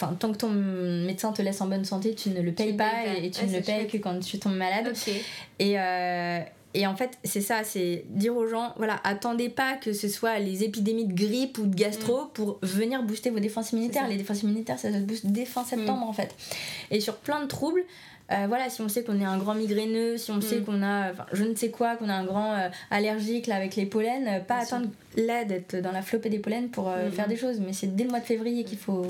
[0.00, 2.90] enfin tant que ton médecin te laisse en bonne santé tu ne le payes pas
[3.20, 4.92] et, tu ne le payes que quand tu tombes malade
[5.58, 6.40] et, euh,
[6.72, 10.38] et en fait, c'est ça, c'est dire aux gens, voilà, attendez pas que ce soit
[10.38, 12.28] les épidémies de grippe ou de gastro mm.
[12.32, 14.06] pour venir booster vos défenses immunitaires.
[14.06, 16.08] Les défenses immunitaires, ça se booste dès fin septembre mm.
[16.08, 16.34] en fait.
[16.92, 17.82] Et sur plein de troubles,
[18.30, 20.64] euh, voilà, si on sait qu'on est un grand migraineux, si on sait mm.
[20.64, 23.86] qu'on a, je ne sais quoi, qu'on a un grand euh, allergique là, avec les
[23.86, 24.86] pollens, euh, pas attendre
[25.16, 28.10] là d'être dans la flopée des pollens pour faire des choses, mais c'est dès le
[28.10, 29.04] mois de février qu'il faut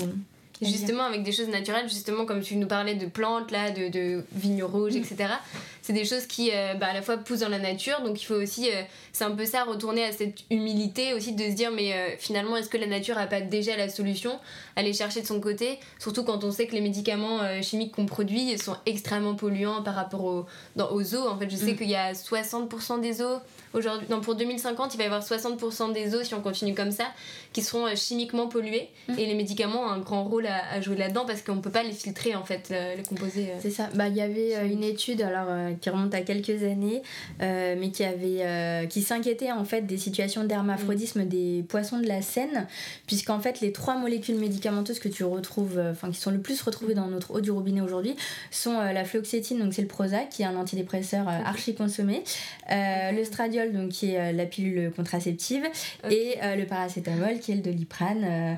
[0.61, 4.23] justement avec des choses naturelles justement comme tu nous parlais de plantes là de, de
[4.33, 5.33] vignes rouges etc
[5.81, 8.25] c'est des choses qui euh, bah, à la fois poussent dans la nature donc il
[8.25, 11.71] faut aussi euh, c'est un peu ça retourner à cette humilité aussi de se dire
[11.71, 14.39] mais euh, finalement est-ce que la nature a pas déjà la solution?
[14.75, 18.57] Aller chercher de son côté surtout quand on sait que les médicaments chimiques qu'on produit
[18.57, 20.45] sont extrêmement polluants par rapport aux,
[20.75, 21.27] dans, aux eaux.
[21.27, 21.77] En fait je sais mm.
[21.77, 23.39] qu'il y a 60% des eaux
[23.73, 26.91] aujourd'hui non pour 2050 il va y avoir 60% des eaux si on continue comme
[26.91, 27.05] ça
[27.53, 29.19] qui seront chimiquement polluées mm.
[29.19, 31.91] et les médicaments ont un grand rôle à, jouer là-dedans parce qu'on peut pas les
[31.91, 33.89] filtrer en fait les composés c'est ça.
[33.93, 35.47] Bah il y avait une étude alors
[35.79, 37.01] qui remonte à quelques années,
[37.41, 42.07] euh, mais qui avait euh, qui s'inquiétait en fait des situations d'hermaphrodisme des poissons de
[42.07, 42.67] la Seine,
[43.07, 46.61] puisqu'en fait les trois molécules médicamenteuses que tu retrouves, euh, enfin qui sont le plus
[46.61, 48.15] retrouvées dans notre eau du robinet aujourd'hui,
[48.49, 52.23] sont la fluoxétine, donc c'est le Prozac, qui est un antidépresseur archi consommé,
[52.69, 55.63] le stradiol, donc qui est la pilule contraceptive,
[56.09, 58.57] et le paracétamol, qui est le doliprane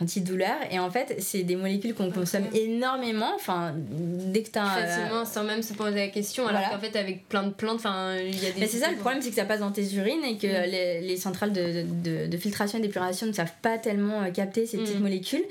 [0.00, 0.56] antidouleur.
[0.70, 3.32] Et en fait, c'est des molécules qu'on consomme énormément.
[3.34, 4.64] Enfin, dès que tu as.
[4.64, 6.46] Facilement, sans même se poser la question.
[6.46, 8.60] Alors qu'en fait, avec plein de plantes, enfin, il y a des.
[8.60, 10.70] Mais c'est ça, le problème, c'est que ça passe dans tes urines et que mm.
[10.70, 14.66] les, les, centrales de, de, de, filtration et d'épuration ne savent pas tellement euh, capter
[14.66, 15.02] ces petites mm.
[15.02, 15.44] molécules.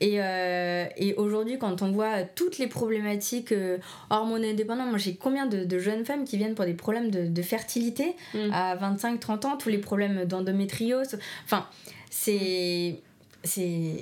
[0.00, 3.78] Et, euh, et aujourd'hui, quand on voit toutes les problématiques euh,
[4.10, 7.26] hormones indépendantes, moi j'ai combien de, de, jeunes femmes qui viennent pour des problèmes de,
[7.26, 8.50] de fertilité mm.
[8.52, 11.18] à 25-30 ans, tous les problèmes d'endométriose.
[11.44, 11.66] Enfin,
[12.10, 12.96] c'est
[13.44, 13.96] c'est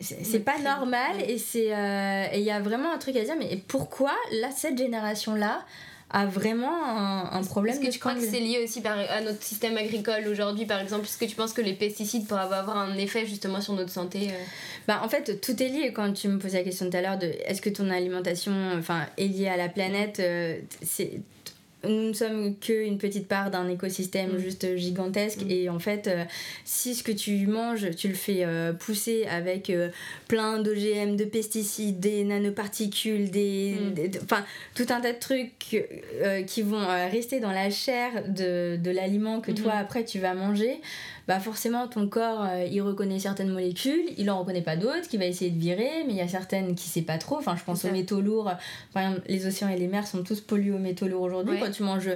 [0.00, 3.62] c'est pas normal et c'est euh, il y a vraiment un truc à dire mais
[3.68, 5.64] pourquoi là cette génération là
[6.12, 9.42] a vraiment un, problème Est-ce que tu crois que c'est lié aussi par, à notre
[9.42, 11.06] système agricole aujourd'hui par exemple?
[11.06, 14.28] Est-ce que tu penses que les pesticides pourraient avoir un effet justement sur notre santé
[14.30, 14.34] euh?
[14.86, 15.92] bah, En fait tout est lié.
[15.94, 19.06] Quand tu me posais la question tout à l'heure de est-ce que ton alimentation enfin,
[19.16, 21.20] est liée à la planète euh, c'est
[21.84, 24.38] nous ne sommes qu'une petite part d'un écosystème mm.
[24.38, 25.50] juste gigantesque mm.
[25.50, 26.24] et en fait euh,
[26.64, 29.88] si ce que tu manges tu le fais euh, pousser avec euh,
[30.28, 34.18] plein d'OGM de pesticides des nanoparticules des mm.
[34.22, 35.82] enfin tout un tas de trucs
[36.46, 39.80] qui vont rester dans la chair de, de l'aliment que toi mm-hmm.
[39.80, 40.80] après tu vas manger
[41.28, 45.26] bah forcément ton corps il reconnaît certaines molécules il en reconnaît pas d'autres qu'il va
[45.26, 47.36] essayer de virer mais il y a certaines qui sait pas trop.
[47.36, 48.50] Enfin je pense aux métaux lourds.
[48.92, 51.58] Par exemple les océans et les mers sont tous pollués aux métaux lourds aujourd'hui.
[51.72, 52.10] Tu manges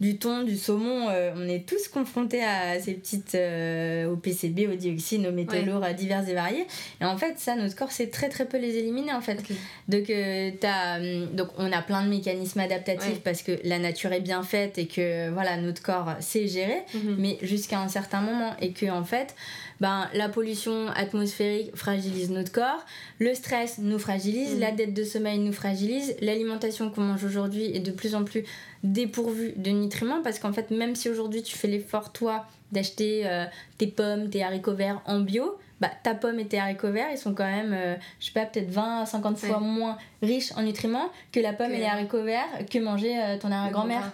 [0.00, 4.68] du thon, du saumon, euh, on est tous confrontés à ces petites euh, au PCB,
[4.70, 6.66] au dioxine, aux métaux lourds euh, divers et variés.
[7.00, 9.42] Et en fait, ça, notre corps sait très très peu les éliminer en fait.
[9.88, 14.20] Donc, as, hum, donc on a plein de mécanismes adaptatifs parce que la nature est
[14.20, 17.16] bien faite et que voilà notre corps sait gérer, mhm.
[17.18, 19.34] mais jusqu'à un certain moment et que en fait
[19.80, 22.84] ben, la pollution atmosphérique fragilise notre corps,
[23.18, 24.60] le stress nous fragilise, mm.
[24.60, 28.44] la dette de sommeil nous fragilise, l'alimentation qu'on mange aujourd'hui est de plus en plus
[28.82, 33.44] dépourvue de nutriments parce qu'en fait, même si aujourd'hui tu fais l'effort, toi, d'acheter euh,
[33.78, 37.18] tes pommes, tes haricots verts en bio, bah, ta pomme et tes haricots verts, ils
[37.18, 40.62] sont quand même, euh, je sais pas, peut-être 20 à 50 fois moins riches en
[40.62, 44.12] nutriments que la pomme et les haricots verts que manger euh, ton arrière-grand-mère.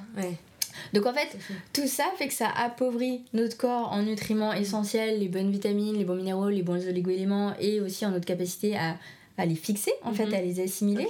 [0.93, 1.37] Donc en fait,
[1.73, 6.05] tout ça fait que ça appauvrit notre corps en nutriments essentiels, les bonnes vitamines, les
[6.05, 8.97] bons minéraux, les bons oligo-éléments et aussi en notre capacité à,
[9.39, 10.35] à les fixer en fait, mhm.
[10.35, 11.07] à les assimiler.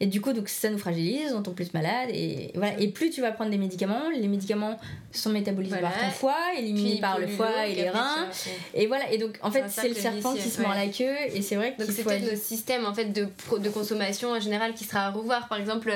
[0.00, 2.78] Et du coup, donc ça nous fragilise, on tombe plus malade et voilà.
[2.78, 4.78] Et plus tu vas prendre des médicaments, les médicaments
[5.10, 8.28] sont métabolisés par ton foie, éliminés par le foie et les reins.
[8.74, 9.10] Et voilà.
[9.12, 11.74] Et donc en fait, c'est le serpent qui se mord la queue et c'est vrai
[11.78, 15.10] que c'est peut-être le système en fait de, de consommation en général qui sera à
[15.10, 15.48] revoir.
[15.48, 15.92] Par exemple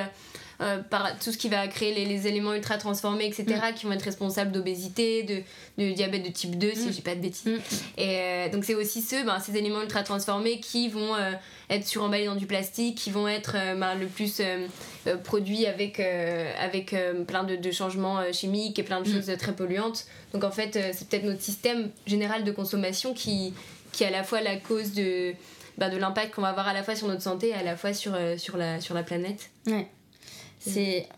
[0.63, 3.75] euh, par tout ce qui va créer les, éléments ultra transformés, etc., mm.
[3.75, 5.43] qui vont être responsables d'obésité, de,
[5.77, 6.93] de, diabète de type 2, si mm.
[6.93, 7.45] j'ai pas de bêtises.
[7.45, 7.59] Mm.
[7.99, 11.33] Et euh, donc, c'est aussi ceux, ben, ces éléments ultra transformés qui vont euh,
[11.69, 14.41] être suremballés dans du plastique, qui vont être ben, le plus
[15.25, 16.95] produits avec, avec
[17.27, 20.07] plein de, de, changements chimiques et plein de choses très polluantes.
[20.33, 23.53] Donc, en fait, c'est peut-être notre système général de consommation qui,
[23.93, 25.35] qui est à la fois la cause de.
[25.79, 27.77] Ben, de l'impact qu'on va avoir à la fois sur notre santé et à la
[27.77, 29.51] fois sur, sur, la, sur la planète.
[29.67, 29.87] Ouais.
[30.67, 31.09] C'est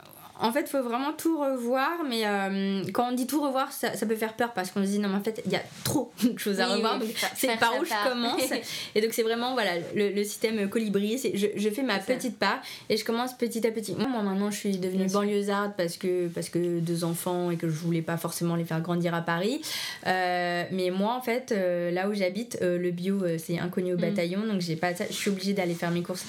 [0.41, 3.95] en fait, il faut vraiment tout revoir, mais euh, quand on dit tout revoir, ça,
[3.95, 5.63] ça, peut faire peur parce qu'on se dit non, mais en fait, il y a
[5.83, 7.01] trop de choses à revoir.
[7.35, 8.43] c'est par où je commence.
[8.95, 11.19] et donc, c'est vraiment voilà, le, système colibri.
[11.35, 13.95] Je, je fais ma petite part et je commence petit à petit.
[13.95, 17.75] Moi, maintenant, je suis devenue banlieusarde parce que, parce que deux enfants et que je
[17.75, 19.61] voulais pas forcément les faire grandir à Paris.
[20.07, 24.01] Euh, mais moi, en fait, euh, là où j'habite, le bio, c'est inconnu au mm.
[24.01, 26.25] bataillon, donc j'ai pas Je suis obligée d'aller faire mes courses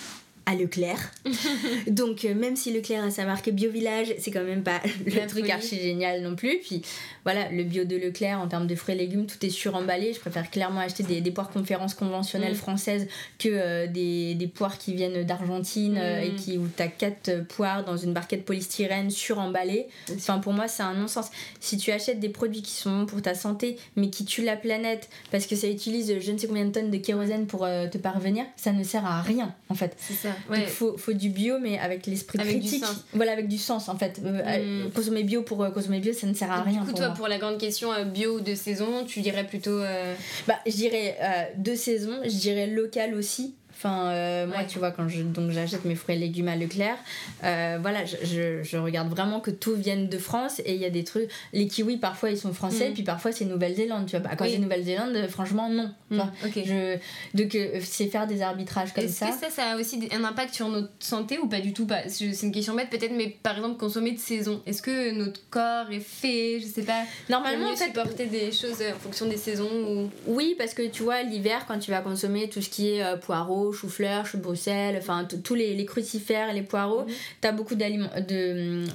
[0.46, 1.12] à Leclerc.
[1.88, 5.28] Donc, euh, même si Leclerc a sa marque Bio Village, c'est quand même pas le
[5.28, 6.60] truc archi génial non plus.
[6.60, 6.82] Puis
[7.24, 10.14] voilà, le bio de Leclerc en termes de fruits et légumes, tout est suremballé.
[10.14, 12.58] Je préfère clairement acheter des, des poires conférences conventionnelles mm.
[12.58, 16.36] françaises que euh, des, des, poires qui viennent d'Argentine euh, et mm.
[16.36, 19.88] qui, où tu as 4 poires dans une barquette polystyrène suremballées.
[20.16, 21.30] Enfin, pour moi, c'est un non-sens.
[21.60, 24.56] Si tu achètes des produits qui sont bons pour ta santé, mais qui tuent la
[24.56, 27.98] planète parce que ça utilise je ne sais combien de tonnes de kérosène pour te
[27.98, 29.96] parvenir, ça ne sert à rien en fait.
[30.00, 30.29] C'est ça.
[30.54, 32.84] Il faut, faut, du bio, mais avec l'esprit critique.
[33.14, 34.22] Voilà, avec du sens en fait.
[34.24, 34.92] Euh, mm.
[34.92, 36.82] consommer bio pour consommer bio, ça ne sert à rien.
[36.82, 39.80] Du coup, toi, pour la grande question euh, bio de saison, tu dirais plutôt.
[39.80, 40.16] Euh,
[40.48, 41.18] bah, je dirais
[41.58, 43.56] de saison, je dirais local aussi.
[43.80, 46.98] Enfin, euh, moi, tu vois, quand je, donc j'achète mes fruits et légumes à Leclerc,
[47.46, 50.86] euh, voilà, je, je, je, regarde vraiment que tout vienne de France et il y
[50.86, 51.30] a des trucs.
[51.54, 52.94] Les kiwis, parfois, ils sont français, mm.
[52.94, 54.20] puis parfois, c'est Nouvelle-Zélande, tu vois.
[54.20, 55.94] Bah, quand c'est Nouvelle-Zélande, franchement, non.
[56.10, 56.20] Mm.
[56.58, 56.98] je,
[57.34, 59.30] donc, euh, c'est faire des arbitrages comme ça.
[59.30, 61.88] Est-ce que ça, ça a aussi un impact sur notre santé ou pas du tout?
[62.10, 64.62] C'est une question bête, peut-être, mais par exemple, consommer de saison.
[64.66, 68.82] Est-ce que notre corps est fait, je sais pas, normalement, en fait, supporter des choses
[68.82, 70.10] en fonction des saisons ou...
[70.28, 73.69] Oui, parce que tu vois, l'hiver, quand tu vas consommer tout ce qui est poireaux,
[73.74, 77.14] chou-fleur, chou Bruxelles, enfin tous les, les, crucifères, les poireaux, mhm.
[77.42, 78.86] tu as beaucoup d'aliments de,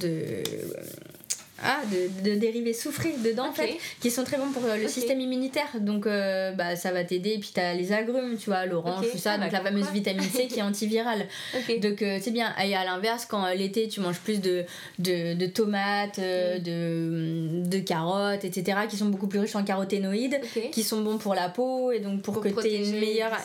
[0.00, 0.42] de
[1.64, 4.86] ah, de, de, dérivés soufrés dedans en fait, qui sont très bons pour euh, le
[4.86, 5.68] système immunitaire.
[5.80, 7.30] Donc euh, bah, ça va t'aider.
[7.30, 9.90] Et puis t'as les agrumes, tu vois, l'orange, tout ça, ah, donc bah, la fameuse
[9.90, 11.26] vitamine C qui est antivirale.
[11.80, 12.54] Donc euh, c'est bien.
[12.62, 14.64] Et à l'inverse, quand l'été tu manges plus de,
[14.98, 16.62] de, de tomates, mm.
[16.62, 21.34] de, de carottes, etc., qui sont beaucoup plus riches en caroténoïdes, qui sont bons pour
[21.34, 23.36] la peau et donc pour, que tu aies une meilleure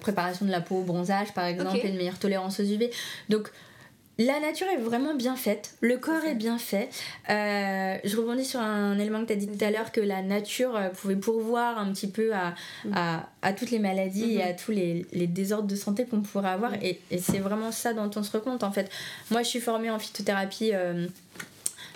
[0.00, 2.90] préparation de la peau, bronzage par exemple, et une meilleure tolérance aux UV.
[3.28, 3.50] Donc
[4.18, 6.88] la nature est vraiment bien faite, le corps est, bien fait.
[7.28, 10.22] Euh, je rebondis sur un élément que tu as dit tout à l'heure, que la
[10.22, 12.92] nature euh, pouvait pourvoir un petit peu à, mm.
[13.42, 14.64] à, toutes les maladies et à mm-hmm.
[14.64, 16.72] tous les, les, désordres de santé qu'on pourrait avoir.
[16.72, 16.82] Mm.
[16.82, 18.90] Et, et c'est vraiment ça dont on se rend compte en fait.
[19.30, 20.72] Moi je suis formée en phytothérapie.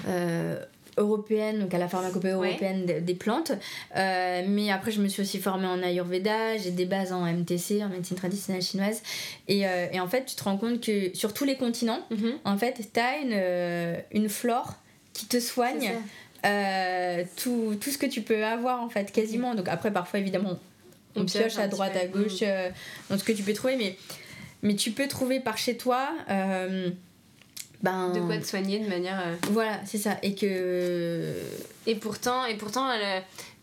[0.08, 0.58] Euh,
[0.96, 3.52] européenne, donc à la pharmacopée européenne des, plantes.
[3.96, 7.82] Euh, mais après, je me suis aussi formée en Ayurveda, j'ai des bases en MTC,
[7.84, 9.02] en médecine traditionnelle chinoise.
[9.48, 12.34] Et, euh, et, en fait, tu te rends compte que sur tous les continents, mhm.
[12.44, 14.74] en fait, tu as une, euh, une flore
[15.12, 15.92] qui te soigne
[17.36, 19.54] tout, tout, ce que tu peux avoir, en fait, quasiment.
[19.54, 20.58] Donc après, parfois, évidemment,
[21.16, 22.72] on, pioche à droite, à gauche, mhm.
[23.10, 23.96] dans ce que tu peux trouver, mais,
[24.62, 26.08] mais tu peux trouver par chez toi
[27.82, 30.16] ben, de quoi te soigner de manière euh, voilà c'est ça.
[30.22, 31.34] Et que
[31.86, 32.86] et pourtant et pourtant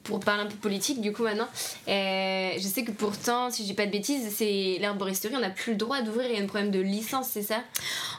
[0.08, 1.48] pour parler un peu politique du coup maintenant.
[1.88, 5.50] Euh, je sais que pourtant si je dis pas de bêtises c'est l'herboristerie on n'a
[5.50, 7.62] plus le droit d'ouvrir il y a un problème de licence c'est ça?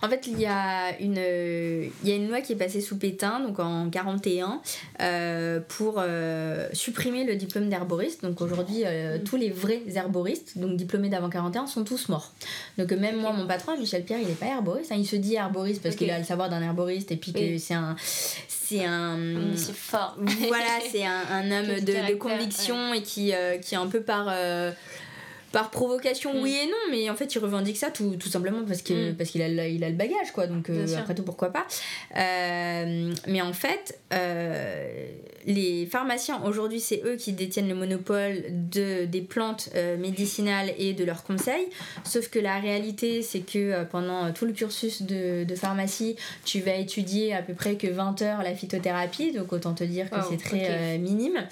[0.03, 2.99] En fait il y a une il y a une loi qui est passée sous
[2.99, 4.61] Pétain donc en 41
[5.01, 8.23] euh, pour euh, supprimer le diplôme d'herboriste.
[8.23, 9.25] Donc aujourd'hui mm.
[9.25, 12.33] tous les vrais herboristes donc diplômés d'avant 41 sont tous morts.
[12.77, 15.37] Donc même moi mon patron Michel Pierre il est pas herboriste hein, il se dit
[15.37, 17.97] herboriste parce qu'il a le savoir d'un herboriste et puis que c'est un
[18.69, 20.17] c'est un, monsieur fort.
[20.47, 24.27] voilà c'est un, un homme de, conviction et qui, euh, qui est un peu par
[24.29, 24.73] euh,
[25.53, 26.43] par provocation, mm.
[26.43, 29.17] oui et non, mais en fait, il revendique ça tout, tout simplement parce qu'il mm.
[29.17, 30.47] parce qu'il a, il a le bagage, quoi.
[30.47, 31.67] Donc, euh, après tout, pourquoi pas.
[32.15, 33.99] mais en fait,
[35.47, 41.05] les pharmaciens, aujourd'hui, c'est eux qui détiennent le monopole de, des plantes médicinales et de
[41.05, 41.67] leurs conseils.
[42.05, 46.75] Sauf que la réalité, c'est que pendant tout le cursus de, de, pharmacie, tu vas
[46.75, 49.33] étudier à peu près que 20 heures la phytothérapie.
[49.33, 51.47] Donc, autant te dire que c'est très minime.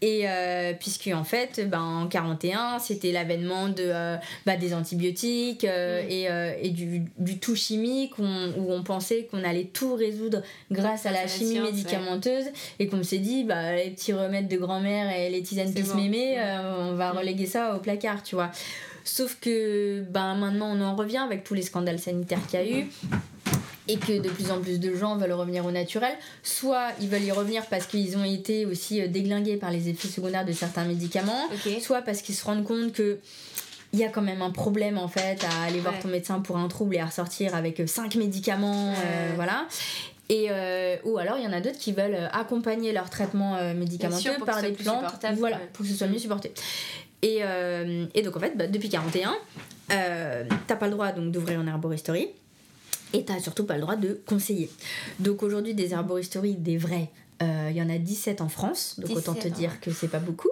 [0.00, 5.64] Et euh, puisque en fait, ben, en 41, c'était l'avènement de, euh, bah, des antibiotiques
[5.64, 6.10] euh, mm.
[6.10, 11.04] et, euh, et du, du, tout chimique où on, pensait qu'on allait tout résoudre grâce
[11.04, 12.44] à la chimie médicamenteuse
[12.78, 16.36] et qu'on s'est dit, bah, les petits remèdes de grand-mère et les tisanes pisse mémé,
[16.78, 17.18] on va mm.
[17.18, 18.52] reléguer ça au placard, tu vois.
[19.02, 22.80] Sauf que ben, maintenant, on en revient avec tous les scandales sanitaires qu'il y a
[22.80, 22.86] eu
[23.88, 27.24] et que de plus en plus de gens veulent revenir au naturel, soit ils veulent
[27.24, 30.84] y revenir parce qu'ils ont été aussi euh, déglingués par les effets secondaires de certains
[30.84, 31.48] médicaments,
[31.80, 33.18] soit parce qu'ils se rendent compte que
[33.94, 36.58] il y a quand même un problème en fait à aller voir ton médecin pour
[36.58, 39.66] un trouble et à ressortir avec 5 euh, médicaments, euh, voilà.
[40.28, 40.50] Et
[41.04, 44.72] ou alors il y en a d'autres qui veulent accompagner leur traitement médicamenteux par des
[44.72, 45.06] plantes,
[45.38, 46.52] voilà, pour que ce soit mieux supporté.
[47.22, 47.40] Et,
[48.14, 49.34] et donc en fait, bah, depuis 41,
[49.88, 52.28] t'as pas le droit donc d'ouvrir une herboristerie
[53.12, 54.70] et t'as surtout pas le droit de conseiller.
[55.20, 59.16] Donc aujourd'hui, des herboristeries, des vrais, il euh, y en a 17 en France, donc
[59.16, 60.50] autant te dire que c'est pas beaucoup.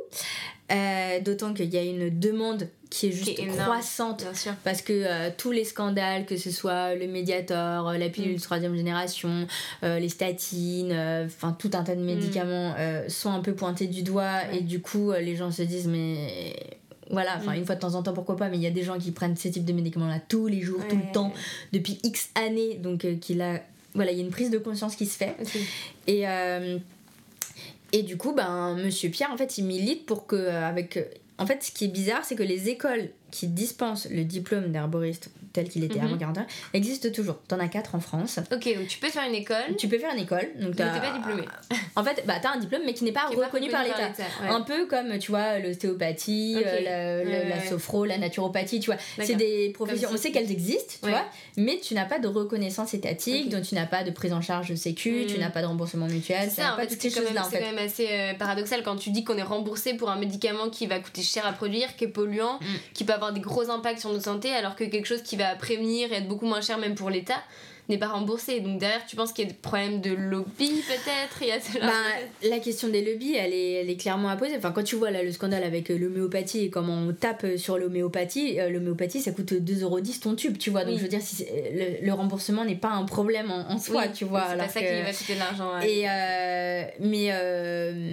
[0.73, 4.25] Euh, d'autant qu'il y a une demande qui est juste croissante
[4.65, 8.37] parce que euh, tous les scandales, que ce soit le Mediator, la pilule mm.
[8.37, 9.47] de troisième génération,
[9.83, 10.93] les statines,
[11.25, 12.05] enfin tout un tas de mm.
[12.05, 12.75] médicaments
[13.09, 16.55] sont un peu pointés du doigt et du coup les gens se disent mais
[17.11, 17.59] voilà, enfin, Mm.
[17.59, 19.13] une fois de temps en temps, pourquoi pas, mais il y a des gens qui
[19.13, 21.03] prennent ce type de médicaments-là tous les jours, tout Ouais.
[21.07, 21.33] le temps,
[21.73, 23.61] depuis X années, donc euh, qu'il a.
[23.95, 25.35] Voilà, il y a une prise de conscience qui se fait.
[26.07, 26.79] Et, euh,
[27.93, 30.99] et du coup, ben, Monsieur Pierre, en fait, il milite pour que, euh, avec.
[31.39, 35.31] En fait, ce qui est bizarre, c'est que les écoles qui dispensent le diplôme d'herboriste
[35.53, 36.07] tel qu'il était Mhm.
[36.07, 37.37] avant 41 existent toujours.
[37.49, 38.39] T'en as quatre en France.
[38.53, 40.49] Ok, donc tu peux faire une école, Tu peux faire une école.
[40.61, 41.43] Donc t'es pas diplômé.
[41.99, 44.09] En fait, bah, t'as un diplôme, mais qui n'est pas reconnu par l'État.
[44.43, 44.49] ouais.
[44.51, 46.63] Un peu comme, tu vois, l'ostéopathie, Ok.
[46.67, 47.67] euh, la, la- Ouais, la ouais.
[47.69, 49.01] sophro, la naturopathie, tu vois.
[49.23, 51.25] C'est des professions, on sait qu'elles existent, tu vois,
[51.57, 53.53] mais tu n'as pas de reconnaissance étatique, Ok.
[53.53, 55.27] donc tu n'as pas de prise en charge de sécu, Mm.
[55.27, 57.09] tu n'as pas de remboursement mutuel, C'est tu n'as ça, en pas fait, toutes c'est
[57.11, 59.43] ces quand, même, choses-là, c'est quand même assez euh, paradoxal quand tu dis qu'on est
[59.43, 62.65] remboursé pour un médicament qui va coûter cher à produire, qui est polluant, Mm.
[62.95, 65.55] qui peut avoir des gros impacts sur notre santé, alors que quelque chose qui va
[65.55, 67.43] prévenir et être beaucoup moins cher même pour l'État
[67.89, 68.59] n'est pas remboursé.
[68.59, 71.39] Donc derrière, tu penses qu'il y a des problèmes de lobby peut-être?
[71.41, 74.29] Il y a ce genre Bah, la question des lobbies, elle est, elle est clairement
[74.29, 74.57] à poser.
[74.57, 77.57] Enfin, quand tu vois là, le scandale avec euh, l'homéopathie et comment on tape euh,
[77.57, 80.81] sur l'homéopathie, euh, l'homéopathie ça coûte 2,10€ ton tube, tu vois.
[80.83, 80.99] Donc Oui.
[80.99, 84.13] je veux dire, si le, le remboursement n'est pas un problème en, en soi, Oui,
[84.13, 84.47] tu vois.
[84.51, 85.79] C'est pas ça que- qui va coûter de l'argent.
[85.79, 85.89] ouais.
[85.89, 88.11] Et euh, mais euh,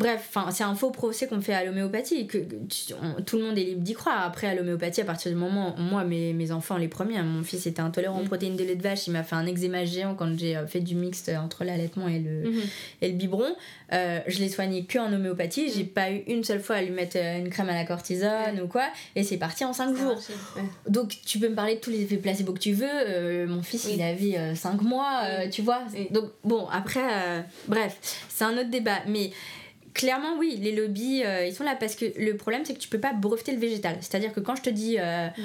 [0.00, 2.26] bref, c'est un faux procès qu'on fait à l'homéopathie.
[2.26, 4.24] Que, que tu- on- tout le monde est libre d'y croire.
[4.24, 7.42] Après à l'homéopathie, à partir du moment, moi mes, mes enfants les premiers, hein, mon
[7.44, 8.28] fils était intolérant aux Mm.
[8.28, 10.80] protéines de lait de vache, il m'a fait un eczéma géant quand j'ai euh, fait
[10.80, 12.60] du mixte entre l'allaitement et le Mhm.
[13.02, 13.54] et le biberon.
[13.92, 15.70] Euh, je l'ai soigné que en homéopathie.
[15.72, 15.88] J'ai Mm.
[15.88, 18.66] pas eu une seule fois à lui mettre euh, une crème à la cortisone ou
[18.68, 18.86] quoi.
[19.16, 20.18] Et c'est parti en 5 Ça a jours.
[20.56, 20.62] ouais.
[20.88, 22.86] Donc tu peux me parler de tous les effets placebo que tu veux.
[22.90, 23.94] Euh, mon fils, Oui.
[23.96, 25.80] il avait 5 mois, euh, tu vois.
[25.92, 26.08] Oui.
[26.10, 28.98] Donc bon, après, bref, c'est un autre débat.
[29.08, 29.30] Mais
[29.94, 32.88] clairement, oui, les lobbies, euh, ils sont là parce que le problème, c'est que tu
[32.88, 33.96] peux pas breveter le végétal.
[34.00, 35.42] C'est-à-dire que quand je te dis, euh, Mm.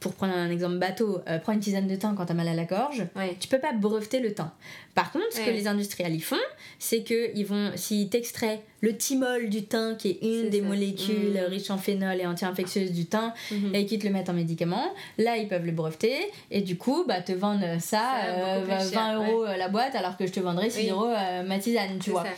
[0.00, 2.54] pour prendre un exemple bateau, euh, prends une tisane de thym quand t'as mal à
[2.54, 3.36] la gorge, Ouais.
[3.40, 4.50] tu peux pas breveter le thym.
[4.94, 6.36] Par contre, ce que les industriels y font,
[6.80, 10.66] c'est que ils vont, s'ils t'extraient le thymol du thym, qui est une des ça.
[10.66, 11.50] molécules Mm.
[11.50, 13.74] riches en phénol et anti-infectieuses du thym, Mhm.
[13.74, 16.16] et qu'ils te le mettent en médicament, là ils peuvent le breveter
[16.50, 19.56] et du coup bah te vendre ça, Ça, euh, beaucoup plus 20 cher, euros euh,
[19.56, 20.90] la boîte alors que je te vendrais 6 Oui.
[20.90, 22.24] euros euh, ma tisane, tu vois.
[22.24, 22.30] ça.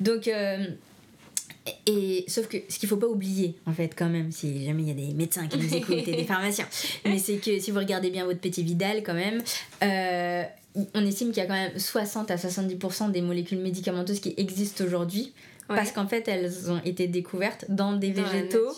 [0.00, 0.66] Donc euh,
[1.86, 4.88] et, sauf que ce qu'il faut pas oublier en fait quand même si jamais il
[4.88, 6.68] y a des médecins qui nous écoutent et des pharmaciens
[7.04, 9.42] mais c'est que si vous regardez bien votre petit Vidal quand même
[9.82, 10.42] euh,
[10.94, 14.84] on estime qu'il y a quand même 60 à 70% des molécules médicamenteuses qui existent
[14.84, 15.32] aujourd'hui
[15.68, 15.74] Ouais.
[15.76, 18.68] parce qu'en fait elles ont été découvertes dans des Dans végétaux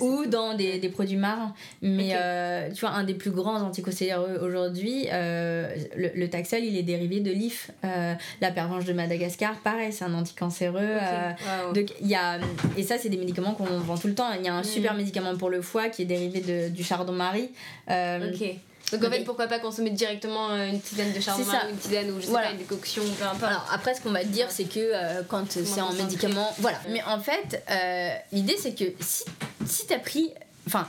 [0.00, 1.54] ou dans des, des produits marins.
[1.82, 6.76] Mais euh, tu vois, un des plus grands anticancéreux aujourd'hui, euh, le, le Taxol, il
[6.76, 7.70] est dérivé de l'IF.
[7.84, 10.96] Euh, la pervenche de Madagascar, pareil, c'est un anticancéreux.
[10.96, 11.72] Ok, waouh.
[11.72, 12.38] donc, il y a,
[12.76, 14.30] et ça, c'est des médicaments qu'on vend tout le temps.
[14.38, 14.64] Il y a un Mm.
[14.64, 17.50] super médicament pour le foie qui est dérivé de, du chardon-marie.
[17.90, 18.54] Euh, Ok.
[18.92, 22.16] Donc en fait, pourquoi pas consommer directement euh, une tisane de charbon une tisane ou
[22.20, 22.46] je sais Voilà.
[22.48, 23.42] pas, une décoction, peu importe.
[23.44, 26.78] Alors après, ce qu'on va te dire, c'est que euh, quand c'est en médicament, voilà.
[26.88, 29.24] Mais en fait, euh, l'idée c'est que si
[29.66, 30.32] si t'as pris,
[30.66, 30.88] enfin,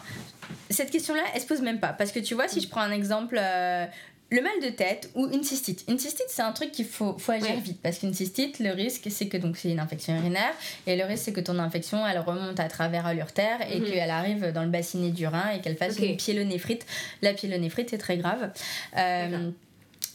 [0.70, 2.92] cette question-là, elle se pose même pas, parce que tu vois, si je prends un
[2.92, 3.38] exemple.
[3.40, 3.86] euh,
[4.32, 5.84] le mal de tête ou une cystite.
[5.88, 7.60] Une cystite, c'est un truc qu'il faut, faut agir Ouais.
[7.62, 10.54] vite parce qu'une cystite, le risque, c'est que donc c'est une infection urinaire
[10.86, 13.86] et le risque, c'est que ton infection, elle remonte à travers l'urtère et Mhm.
[13.86, 16.86] qu'elle arrive dans le bassinet du rein et qu'elle fasse une pyélonéphrite.
[17.24, 18.52] La pyélonéphrite, c'est très grave.
[18.98, 19.50] Euh,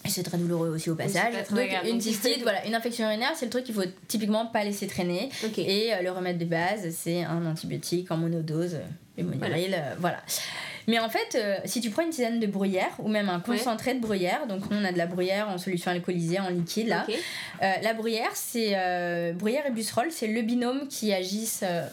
[0.06, 1.32] c'est très douloureux aussi au passage.
[1.50, 4.86] Donc, une cystite, voilà, une infection urinaire, c'est le truc qu'il faut typiquement pas laisser
[4.86, 5.30] traîner.
[5.56, 8.76] Et euh, le remède de base, c'est un antibiotique en monodose,
[9.16, 10.18] le monuril, euh, voilà.
[10.86, 13.94] Mais en fait, euh, si tu prends une tisane de bruyère ou même un concentré
[13.94, 17.06] de bruyère, donc nous on a de la bruyère en solution alcoolisée, en liquide là.
[17.62, 21.86] Euh, la bruyère, c'est euh, bruyère et busserol, c'est le binôme qui agissent, euh,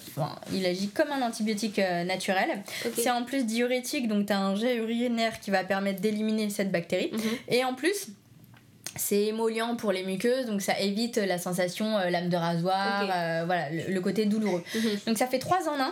[0.54, 2.64] il agit comme un antibiotique naturel.
[2.96, 6.72] C'est en plus diurétique, donc tu as un jet urinaire qui va permettre d'éliminer cette
[6.72, 7.12] bactérie.
[7.14, 7.22] Mhm.
[7.50, 8.08] Et en plus,
[8.96, 13.06] c'est émollient pour les muqueuses, donc ça évite la sensation lame de rasoir,
[13.46, 14.64] voilà, le, le côté douloureux.
[14.76, 15.00] Mhm.
[15.08, 15.92] Donc ça fait 3 en 1.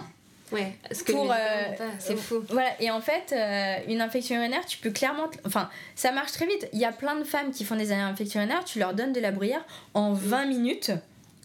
[0.52, 0.74] Ouais.
[0.92, 2.44] Ce que Pour, le médicament euh, c'est fou.
[2.50, 5.28] Voilà, et en fait, euh, une infection urinaire, tu peux clairement.
[5.46, 6.68] Enfin, ça marche très vite.
[6.74, 9.20] Il y a plein de femmes qui font des infections urinaires, tu leur donnes de
[9.20, 10.92] la bruyère, en 20 minutes,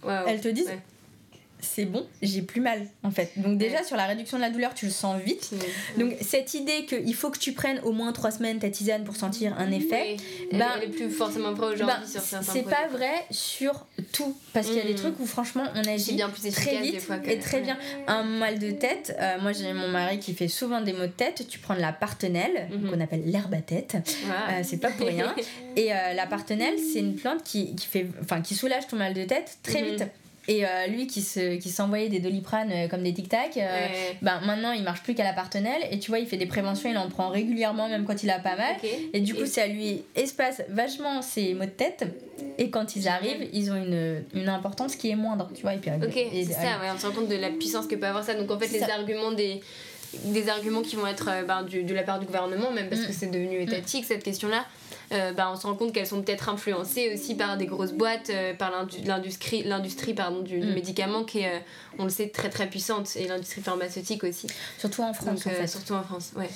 [0.02, 0.26] Waouh.
[0.28, 0.78] elles te disent Ouais.
[1.64, 3.32] C'est bon, j'ai plus mal en fait.
[3.36, 5.50] Donc, déjà, sur la réduction de la douleur, tu le sens vite.
[5.98, 9.16] Donc, cette idée qu'il faut que tu prennes au moins 3 semaines ta tisane pour
[9.16, 10.16] sentir un effet.
[10.52, 10.58] Oui.
[10.58, 14.36] Ben, elle est plus forcément vraie aujourd'hui Ben, sur certains c'est pas vrai sur tout
[14.52, 14.96] parce qu'il y a des Mm.
[14.96, 18.58] trucs où franchement on agit bien plus très vite fois et très bien un mal
[18.58, 21.58] de tête euh, moi j'ai mon mari qui fait souvent des maux de tête tu
[21.58, 22.90] prends de la partenelle Mhm.
[22.90, 23.96] qu'on appelle l'herbe à tête.
[23.96, 25.34] Euh, c'est pas pour rien
[25.76, 29.14] et euh, la partenelle c'est une plante qui, qui fait enfin qui soulage ton mal
[29.14, 29.90] de tête très Mhm.
[29.90, 30.04] vite
[30.46, 33.86] Et euh, lui qui se qui s'envoyait des doliprane euh, comme des tic tac, euh,
[34.20, 36.90] ben maintenant il marche plus qu'à la partenelle et tu vois il fait des préventions,
[36.90, 38.76] il en prend régulièrement même quand il a pas mal.
[39.12, 42.04] Et du coup ça lui espace vachement ses maux de tête
[42.58, 45.74] et quand ils arrivent ils ont une, une importance qui est moindre, tu vois.
[45.74, 48.06] Et puis, ok, c'est ça, ouais, on se rend compte de la puissance que peut
[48.06, 48.34] avoir ça.
[48.34, 49.62] Donc en fait les arguments des
[50.26, 53.06] des arguments qui vont être ben, du, de la part du gouvernement, même parce mm.
[53.06, 54.64] que c'est devenu étatique cette question-là,
[55.12, 58.30] euh, bah, on se rend compte qu'elles sont peut-être influencées aussi par des grosses boîtes,
[58.30, 58.72] euh, par
[59.04, 60.74] l'industrie, l'industrie pardon, du, mm.
[60.74, 61.60] médicament qui est, euh,
[61.98, 64.46] on le sait, très très puissante, et l'industrie pharmaceutique aussi.
[64.78, 65.46] Surtout en France.
[65.66, 66.48] Surtout en France, ouais.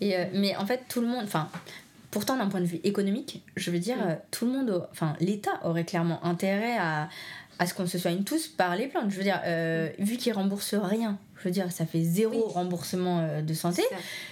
[0.00, 1.48] Et, mais en fait, tout le monde, enfin,
[2.12, 4.18] pourtant d'un point de vue économique, je veux dire, mm.
[4.30, 7.08] tout le monde, enfin, l'État aurait clairement intérêt à,
[7.58, 9.10] à ce qu'on se soigne tous par les plantes.
[9.10, 9.40] Je veux dire,
[9.98, 13.82] vu qu'ils remboursent rien je veux dire, ça fait zéro remboursement euh, de santé.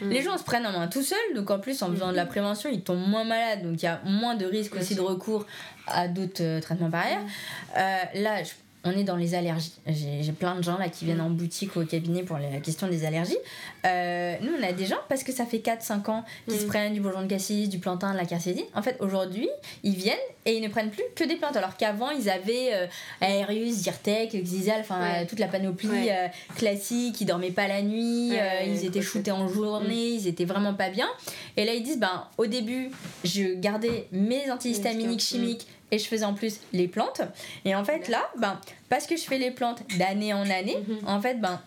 [0.00, 0.24] Les mm.
[0.24, 2.28] gens se prennent en main tout seuls, donc en plus, en faisant de la mm.
[2.28, 5.46] prévention, ils tombent moins malades, donc il y a moins de risques aussi de recours
[5.86, 7.22] à d'autres euh, traitements par ailleurs.
[7.22, 7.78] Mm.
[7.78, 8.50] Euh, là, je
[8.84, 9.72] on est dans les allergies.
[9.86, 12.88] J'ai plein de gens là qui viennent en boutique ou au cabinet pour la question
[12.88, 13.36] des allergies.
[13.84, 16.68] Euh, nous, on a des gens, parce que ça fait 4-5 ans qu'ils se mm.
[16.68, 18.64] prennent du bourgeon de cassis, du plantain, de la quercétine.
[18.74, 19.48] En fait, aujourd'hui,
[19.82, 20.14] ils viennent
[20.44, 21.56] et ils ne prennent plus que des plantes.
[21.56, 22.86] Alors qu'avant, ils avaient euh,
[23.20, 27.20] Aerius, Zyrtec, Xizal, enfin toute la panoplie euh, classique.
[27.20, 28.32] Ils dormaient pas la nuit,
[28.66, 30.14] ils étaient shootés en journée, mm.
[30.14, 31.08] ils étaient vraiment pas bien.
[31.56, 32.90] Et là, ils disent ben, au début,
[33.24, 37.22] je gardais mes antihistaminiques chimiques et je faisais en plus les plantes.
[37.64, 41.08] Et en fait, là, ben, parce que je fais les plantes d'année en année, mhm.
[41.08, 41.60] en fait, ben,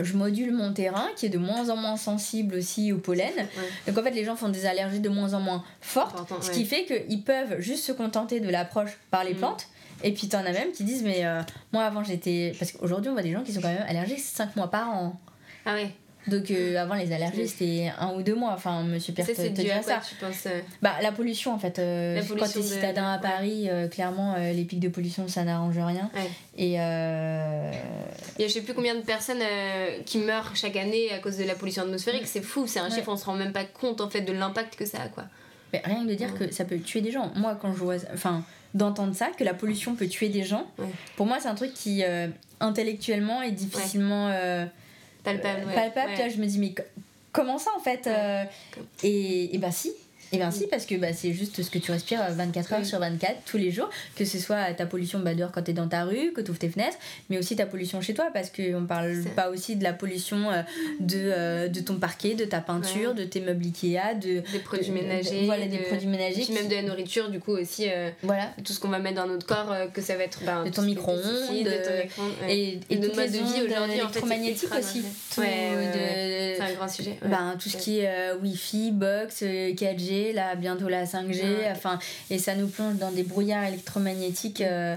[0.00, 3.32] je module mon terrain qui est de moins en moins sensible aussi au pollen.
[3.86, 6.64] Donc en fait, les gens font des allergies de moins en moins fortes, ce qui
[6.64, 9.38] fait qu'ils peuvent juste se contenter de l'approche par les mhm.
[9.38, 9.66] plantes.
[10.04, 11.42] Et puis t'en as même qui disent, mais euh,
[11.72, 12.54] moi avant j'étais.
[12.58, 15.20] Parce qu'aujourd'hui on voit des gens qui sont quand même allergiques 5 mois par an.
[15.64, 15.92] Ah ouais.
[16.28, 18.52] Donc euh, avant les allergies c'était un ou deux mois.
[18.54, 20.00] Enfin Monsieur Pierre te, dirait ça.
[20.08, 21.78] Tu penses, euh Bah la pollution en fait.
[21.78, 25.44] Euh, la pollution quand tu es citadin à Paris, clairement les pics de pollution ça
[25.44, 26.10] n'arrange rien.
[26.56, 27.72] Et il y a
[28.38, 29.42] je sais plus combien de personnes
[30.04, 32.26] qui meurent chaque année à cause de la pollution atmosphérique.
[32.26, 34.76] C'est fou, c'est un chiffre on se rend même pas compte en fait de l'impact
[34.76, 35.24] que ça a quoi.
[35.72, 37.32] Mais rien que de dire que ça peut tuer des gens.
[37.34, 38.44] Moi quand je vois, enfin
[38.74, 40.66] d'entendre ça, que la pollution peut tuer des gens.
[41.16, 42.04] Pour moi c'est un truc qui
[42.60, 44.30] intellectuellement est difficilement
[45.24, 45.72] palpable.
[45.74, 46.74] palpable, je me dis, mais
[47.32, 48.44] comment ça en fait euh,
[49.02, 49.92] et, et bah si,
[50.32, 52.86] et bien si, parce que bah, c'est juste ce que tu respires 24 euh, heures
[52.86, 55.74] sur 24, tous les jours, que ce soit ta pollution bah, dehors quand tu es
[55.74, 56.96] dans ta rue, que tu ouvres tes fenêtres,
[57.28, 60.62] mais aussi ta pollution chez toi, parce qu'on parle pas aussi de la pollution euh,
[61.00, 64.90] de, euh, de ton parquet, de ta peinture, de tes meubles Ikea, de, des produits
[64.90, 65.44] ménagers.
[65.44, 66.44] voilà, des produits ménagers.
[66.44, 67.86] Puis même de la nourriture, du coup, aussi.
[68.22, 68.50] voilà.
[68.64, 70.40] Tout ce qu'on va mettre dans notre corps, que ça va être.
[70.44, 71.20] Ben, de ton micro-ondes.
[72.48, 75.02] Et, et, de mode de vie aujourd'hui, électromagnétique aussi.
[75.28, 77.18] c'est un grand sujet.
[77.22, 81.98] Ben, tout ce qui est Wi-Fi, box, 4G là bientôt la 5G, enfin,
[82.30, 84.60] et ça nous plonge dans des brouillards électromagnétiques.
[84.60, 84.96] Euh,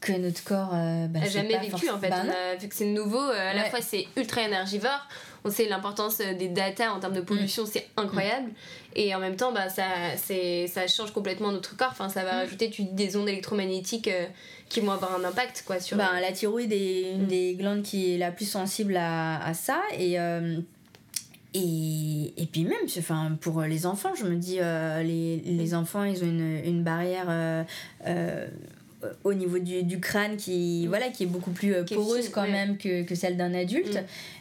[0.00, 2.08] que notre corps euh, bah, jamais vécu en fait.
[2.08, 2.22] Bah
[2.58, 5.06] vu que c'est nouveau, euh, à la fois c'est ultra énergivore,
[5.44, 7.70] on sait l'importance des data en termes de pollution, mm.
[7.70, 8.50] c'est incroyable.
[8.96, 9.84] Et en même temps, bah, ça,
[10.16, 11.90] ça change complètement notre corps.
[11.92, 12.38] Enfin, ça va mm.
[12.38, 14.08] rajouter tu, des ondes électromagnétiques
[14.70, 15.98] qui vont avoir un impact quoi, sur.
[15.98, 17.26] Ben, la thyroïde est une mm.
[17.26, 19.82] des glandes qui est la plus sensible à, à ça.
[19.98, 20.16] Et
[21.54, 26.04] et, et puis même, enfin, pour les enfants, je me dis, euh, les, les enfants,
[26.04, 27.64] ils ont une, une barrière euh,
[28.06, 28.46] euh,
[29.24, 33.02] au niveau du, du, crâne qui, voilà, qui est beaucoup plus poreuse quand même que,
[33.02, 33.98] que celle d'un adulte.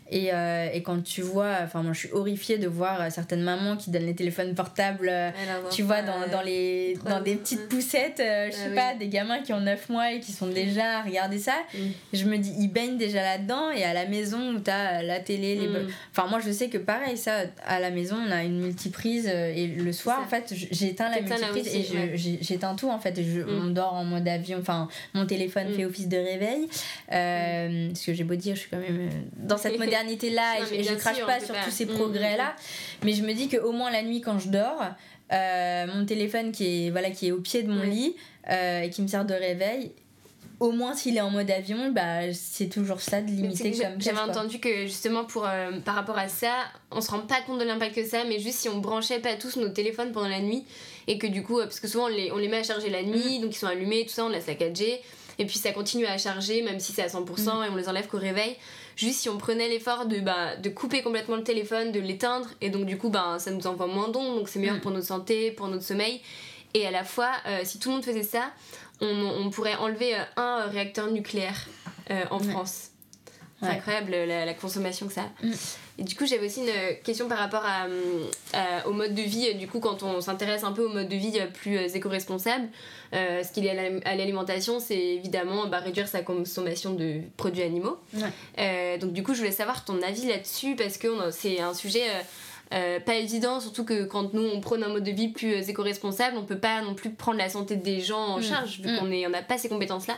[0.10, 0.16] Mm.
[0.16, 3.44] Et, euh, et, quand tu vois, enfin moi je suis horrifiée de voir euh, certaines
[3.44, 5.32] mamans qui donnent les téléphones portables, euh,
[5.72, 9.54] tu vois, dans, dans, les, dans des petites poussettes, je sais pas, des gamins qui
[9.54, 11.56] ont 9 mois et qui sont déjà à regarder ça.
[11.74, 11.78] Mm.
[12.14, 15.56] Je me dis, ils baignent déjà là-dedans et à la maison où t'as la télé,
[15.56, 15.68] les...
[15.68, 15.88] Mm.
[16.12, 19.68] Enfin moi je sais que pareil, ça, à la maison on a une multiprise et
[19.68, 23.18] le soir en fait j'éteins la multiprise et j'éteins tout en fait.
[23.18, 23.60] Et je, mm.
[23.62, 26.68] On dort en mode avion, enfin mon téléphone fait office de réveil.
[27.08, 30.94] parce que j'ai beau dire, je suis quand même dans cette modernité là et, je,
[30.96, 33.06] crache pas sur tous ces mm, progrès là mm, mm.
[33.06, 34.84] mais je me dis qu'au moins la nuit quand je dors
[35.32, 38.16] euh, mon téléphone qui est voilà qui est au pied de mon lit
[38.50, 39.92] euh, et qui me sert de réveil
[40.60, 44.20] au moins s'il est en mode avion, bah, c'est toujours ça de limiter comme J'avais
[44.20, 46.52] entendu que justement pour, euh, par rapport à ça,
[46.92, 49.36] on se rend pas compte de l'impact que ça, mais juste si on branchait pas
[49.36, 50.66] tous nos téléphones pendant la nuit,
[51.08, 53.04] et que du coup, parce que souvent on les, on les met à charger la
[53.04, 55.00] nuit, donc ils sont allumés, tout ça, on laisse la 4G,
[55.38, 58.08] et puis ça continue à charger, même si c'est à 100%, et on les enlève
[58.08, 58.58] qu'au réveil.
[59.00, 62.70] Juste si on prenait l'effort de, bah, de couper complètement le téléphone, de l'éteindre, et
[62.70, 64.82] donc du coup, bah, ça nous envoie moins d'ondes, donc c'est meilleur mm.
[64.82, 66.20] pour notre santé, pour notre sommeil.
[66.74, 68.52] Et à la fois, euh, si tout le monde faisait ça,
[69.00, 71.66] on, on pourrait enlever euh, un réacteur nucléaire
[72.12, 72.89] euh, en France.
[73.62, 75.46] C'est incroyable la, consommation que ça a.
[75.46, 75.54] Mm.
[76.00, 77.88] Et du coup, j'avais aussi une question par rapport à,
[78.88, 79.54] au mode de vie.
[79.56, 82.70] Du coup, quand on s'intéresse un peu au mode de vie plus éco-responsable,
[83.12, 83.74] ce qu'il y a
[84.06, 87.98] à l'alimentation, c'est évidemment bah, réduire sa consommation de produits animaux.
[89.02, 92.04] donc, du coup, je voulais savoir ton avis là-dessus parce que c'est un sujet.
[92.72, 95.62] Euh, pas évident, surtout que quand nous on prône un mode de vie plus euh,
[95.62, 98.44] éco-responsable, on peut pas non plus prendre la santé des gens en mm.
[98.44, 99.00] charge, vu mm.
[99.00, 100.16] qu'on n'a pas ces compétences-là.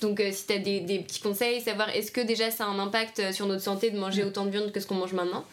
[0.00, 2.68] Donc euh, si tu as des, des, petits conseils, savoir est-ce que déjà ça a
[2.68, 4.28] un impact sur notre santé de manger mm.
[4.28, 5.44] autant de viande que ce qu'on mange maintenant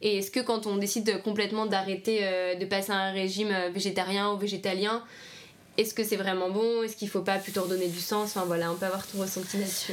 [0.00, 2.20] Et est-ce que quand on décide complètement d'arrêter
[2.58, 5.02] de passer à un régime végétarien ou végétalien,
[5.78, 6.82] est-ce que c'est vraiment bon?
[6.82, 8.36] Est-ce qu'il faut pas plutôt redonner du sens?
[8.36, 9.92] Enfin voilà, on peut avoir ton ressenti là-dessus.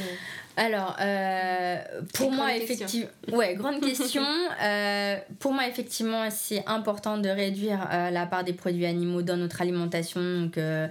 [0.56, 1.76] Alors, euh,
[2.12, 4.24] pour moi, effectivement, ouais, grande question.
[4.62, 9.38] Euh, pour moi, effectivement, c'est important de réduire euh, la part des produits animaux dans
[9.38, 10.20] notre alimentation.
[10.20, 10.88] Donc, mm.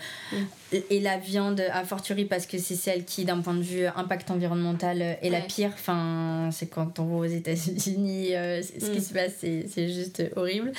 [0.72, 4.30] Et la viande, a fortiori, parce que c'est celle qui, d'un point de vue impact
[4.32, 5.72] environnemental, est la pire.
[5.74, 9.02] Enfin, c'est quand on va aux États-Unis, ce qui mm.
[9.02, 10.72] se passe, c'est juste horrible.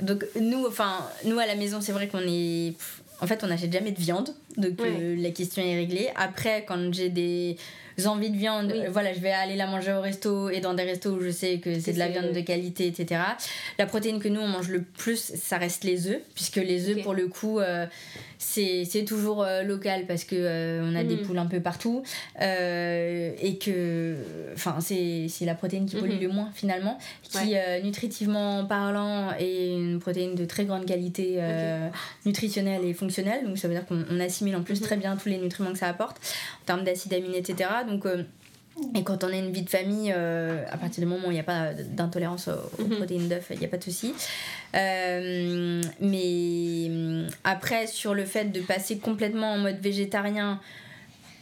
[0.00, 2.74] donc, nous, enfin, nous, à la maison, c'est vrai qu'on est
[3.22, 6.08] en fait, on n'achète jamais de viande, donc euh, la question est réglée.
[6.16, 7.56] Après, quand j'ai des
[8.04, 11.10] envies de viande, voilà, je vais aller la manger au resto et dans des restos
[11.10, 13.20] où je sais que c'est de la viande de qualité, etc.
[13.78, 17.00] La protéine que nous on mange le plus, ça reste les œufs, puisque les œufs,
[17.04, 17.86] pour le coup, euh,
[18.42, 21.22] c'est toujours euh, local parce que euh, on a des mm.
[21.22, 22.02] poules un peu partout
[22.40, 24.16] euh, et que
[24.54, 26.22] enfin c'est la protéine qui pollue mm-hmm.
[26.22, 31.40] le moins finalement qui nutritivement parlant est une protéine de très grande qualité
[32.26, 34.84] nutritionnelle et fonctionnelle donc ça veut dire qu'on assimile en plus mm-hmm.
[34.84, 36.18] très bien tous les nutriments que ça apporte
[36.62, 38.04] en termes d'acides aminés etc donc
[38.94, 41.34] et quand on a une vie de famille, euh, à partir du moment où il
[41.34, 42.96] n'y a pas d'intolérance aux, mhm.
[42.96, 44.14] protéines d'œufs, il n'y a pas de souci.
[44.74, 46.90] Euh, mais
[47.44, 50.60] après, sur le fait de passer complètement en mode végétarien,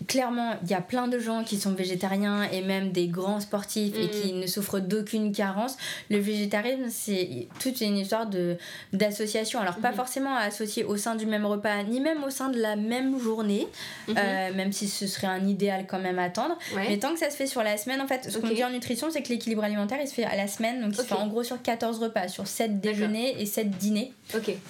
[0.06, 3.94] clairement, il y a plein de gens qui sont végétariens et même des grands sportifs
[3.96, 4.40] et qui mm.
[4.40, 5.76] ne souffrent d'aucune carence.
[6.10, 8.56] Le végétarisme, c'est toute une histoire de
[8.92, 9.60] d'association.
[9.60, 9.94] Alors, pas mm-hmm.
[9.94, 13.18] forcément à associer au sein du même repas, ni même au sein de la même
[13.18, 13.66] journée,
[14.08, 14.14] mm-hmm.
[14.18, 16.58] euh, même si ce serait un idéal quand même à attendre.
[16.74, 18.70] Mais tant que ça se fait sur la semaine, en fait, ce qu'on dit en
[18.70, 20.80] nutrition, c'est que l'équilibre alimentaire, il se fait à la semaine.
[20.80, 24.12] Donc, il se fait en gros sur 14 repas, sur 7 déjeuners et 7 dîners.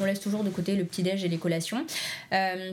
[0.00, 1.84] On laisse toujours de côté le petit-déj et les collations.
[2.32, 2.72] Euh,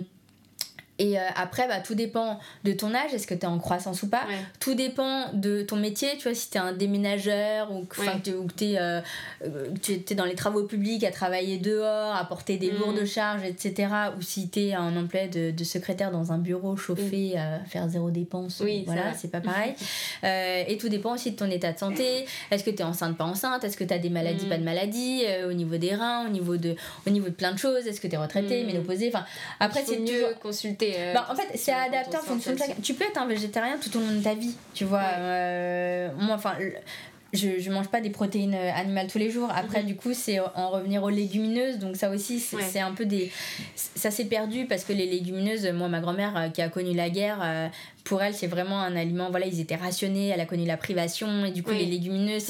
[1.00, 4.02] et euh, après, bah, tout dépend de ton âge, est-ce que tu es en croissance
[4.04, 4.24] ou pas.
[4.60, 8.66] Tout dépend de ton métier, tu vois, si tu es un déménageur ou que tu
[8.66, 9.02] es, euh,
[9.42, 12.78] es, dans les travaux publics à travailler dehors, à porter des mm.
[12.80, 13.88] lourdes charges, etc.
[14.18, 17.38] Ou si tu es un emploi de, de, secrétaire dans un bureau chauffé, mm.
[17.38, 19.74] à faire zéro dépense, voilà, c'est pas pareil.
[20.24, 22.26] Euh, et tout dépend aussi de ton état de santé.
[22.50, 23.64] Est-ce que tu es enceinte, pas enceinte?
[23.64, 24.50] Est-ce que tu as des maladies, mm.
[24.50, 25.24] pas de maladies?
[25.48, 26.76] Au niveau des reins, au niveau de,
[27.06, 27.86] au niveau de plein de choses?
[27.88, 29.12] Est-ce que tu es retraité, ménopausée?
[29.14, 29.26] Enfin,
[29.60, 33.06] après, c'est mieux consulter euh, bah, en fait, c'est adapté en fonction de Tu peux
[33.06, 35.04] être un végétarien tout au long de ta vie, tu vois.
[35.18, 36.54] Euh, moi, enfin,
[37.34, 39.50] je, je mange pas des protéines euh, animales tous les jours.
[39.54, 39.88] Après, mhm.
[39.88, 41.80] du coup, c'est en revenir aux légumineuses.
[41.80, 43.32] Donc, ça aussi, c'est un peu des.
[43.76, 47.70] Ça s'est perdu parce que les légumineuses, moi, ma grand-mère qui a connu la guerre,
[48.08, 49.30] pour elle, c'est vraiment un aliment.
[49.30, 52.44] Voilà, ils étaient rationnés, elle a connu la privation, et du coup, les légumineuses,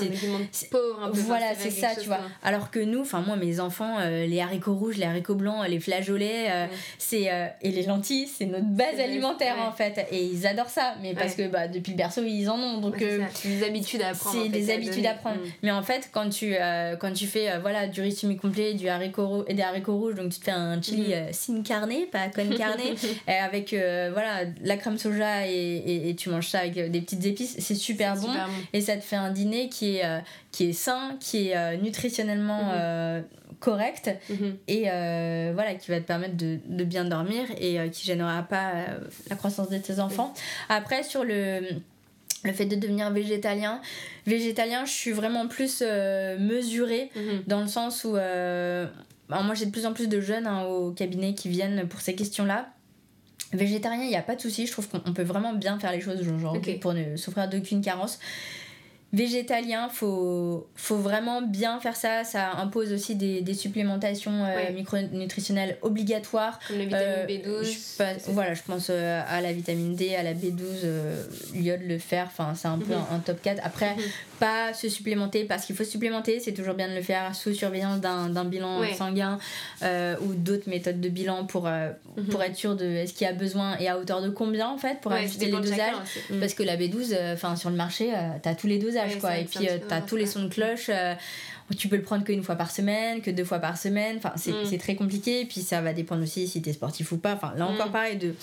[0.51, 0.69] c'est.
[0.69, 1.19] pauvre un peu.
[1.21, 2.19] Voilà, c'est ça, tu vois.
[2.43, 5.79] Alors que nous, enfin, moi, mes enfants, euh, les haricots rouges, les haricots blancs, les
[5.79, 6.67] flageolets, euh,
[6.99, 7.31] c'est.
[7.31, 10.07] Euh, et les lentilles, c'est notre base alimentaire, en fait.
[10.11, 12.79] Et ils adorent ça, mais parce que bah, depuis le berceau, ils en ont.
[12.79, 13.03] Donc,
[13.33, 14.37] c'est des habitudes à apprendre.
[14.43, 15.37] C'est des habitudes à apprendre.
[15.37, 15.49] Mm.
[15.63, 16.55] Mais en fait, quand tu,
[16.99, 20.39] quand tu fais voilà, du riz semi-complet, du haricot et des haricots rouges, donc tu
[20.39, 21.33] te fais un chili mm.
[21.33, 22.79] sin carne, pas con carne,
[23.27, 27.75] avec voilà, la crème soja et, et, tu manges ça avec des petites épices, c'est
[27.75, 28.29] super, bon,
[28.73, 30.19] Et ça te fait un dîner qui est, euh,
[30.51, 32.71] qui est sain, qui est euh, nutritionnellement mhm.
[32.75, 33.21] euh,
[33.59, 34.57] correct mhm.
[34.67, 34.81] et
[35.53, 38.71] voilà, qui va te permettre de, de bien dormir et qui gênera pas
[39.29, 40.33] la croissance de tes enfants.
[40.69, 41.61] Après, sur le
[42.43, 43.81] le fait de devenir végétalien.
[44.27, 45.81] Végétalien, je suis vraiment plus
[46.39, 47.43] mesurée mhm.
[47.47, 51.33] dans le sens où moi j'ai de plus en plus de jeunes hein, au cabinet
[51.33, 52.69] qui viennent pour ces questions-là.
[53.53, 56.01] Végétarien, il n'y a pas de souci, je trouve qu'on peut vraiment bien faire les
[56.01, 58.19] choses aujourd'hui pour ne souffrir d'aucune carence
[59.13, 62.23] végétalien, faut, faut vraiment bien faire ça.
[62.23, 66.59] Ça impose aussi des, des supplémentations euh, micronutritionnelles obligatoires.
[66.67, 68.17] Comme la vitamine euh, B12.
[68.27, 72.53] voilà, je pense euh, à la vitamine D, à la B12, l'iode, le fer, enfin,
[72.55, 73.05] c'est un peu mhm.
[73.11, 73.61] un, top 4.
[73.63, 74.01] Après, mhm.
[74.39, 77.99] Pas se supplémenter parce qu'il faut supplémenter, c'est toujours bien de le faire sous surveillance
[77.99, 79.39] d'un bilan sanguin
[79.83, 82.25] ou d'autres méthodes de bilan pour, mhm.
[82.29, 84.77] pour être sûr de est-ce qu'il y a besoin et à hauteur de combien en
[84.77, 85.95] fait pour ajuster les dosages.
[86.39, 89.37] Parce que la B12, enfin, sur le marché, tu as tous les dosages quoi.
[89.37, 90.89] Et puis, euh, tu as tous les sons de cloche.
[90.89, 91.13] Euh,
[91.77, 94.17] tu peux le prendre qu'une fois par semaine, que deux fois par semaine.
[94.17, 94.77] Enfin, c'est mm.
[94.77, 95.45] très compliqué.
[95.45, 97.33] Puis, ça va dépendre aussi si tu es sportif ou pas.
[97.33, 97.91] Enfin, là encore, mm.
[97.91, 98.33] pareil, de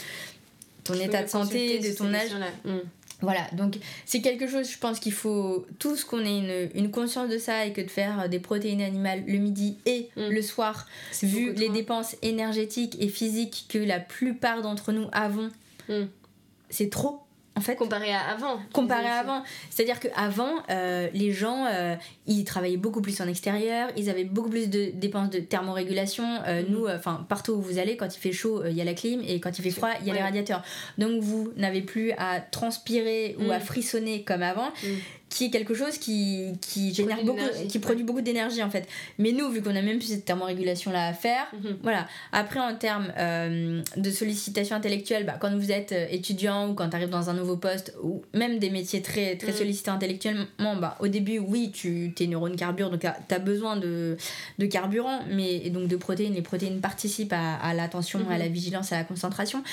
[0.82, 2.30] ton état de santé, de ton âge.
[2.64, 2.78] Mm.
[3.20, 7.30] Voilà, donc c'est quelque chose, je pense qu'il faut tous qu'on ait une, une, conscience
[7.30, 10.28] de ça et que de faire des protéines animales le midi et mm.
[10.28, 10.86] le soir,
[11.22, 15.50] vu les dépenses énergétiques et physiques que la plupart d'entre nous avons,
[15.88, 16.04] mm.
[16.70, 17.23] c'est trop
[17.56, 17.76] en fait.
[17.76, 18.60] Comparé à avant.
[18.72, 19.42] Comparé à avant.
[19.70, 21.94] C'est-à-dire qu'avant, euh, les gens, euh,
[22.26, 26.24] ils travaillaient beaucoup plus en extérieur, ils avaient beaucoup plus de dépenses de thermorégulation.
[26.46, 26.66] Euh, mm.
[26.68, 29.22] Nous, enfin, partout où vous allez, quand il fait chaud, il y a la clim,
[29.26, 30.62] et quand il fait froid, il y a les radiateurs.
[30.98, 33.62] Donc vous n'avez plus à transpirer ou à mm.
[33.62, 34.70] frissonner comme avant.
[34.82, 34.88] Mm
[35.34, 38.88] qui est quelque chose qui, qui génère beaucoup, qui produit beaucoup d'énergie en fait.
[39.18, 41.78] Mais nous, vu qu'on a même plus cette thermorégulation là à faire, mhm.
[41.82, 42.06] voilà.
[42.30, 46.88] Après, en termes euh, de sollicitation intellectuelle, bah, quand vous êtes euh, étudiant ou quand
[46.88, 49.58] tu arrives dans un nouveau poste, ou même des métiers très, très mhm.
[49.58, 54.16] sollicités intellectuellement, bah, au début, oui, tu, tes neurones carburent, donc tu as besoin de,
[54.60, 56.34] de carburant, mais, et donc de protéines.
[56.34, 58.52] Les protéines participent à, à l'attention, à la mhm.
[58.52, 59.64] vigilance, à la concentration.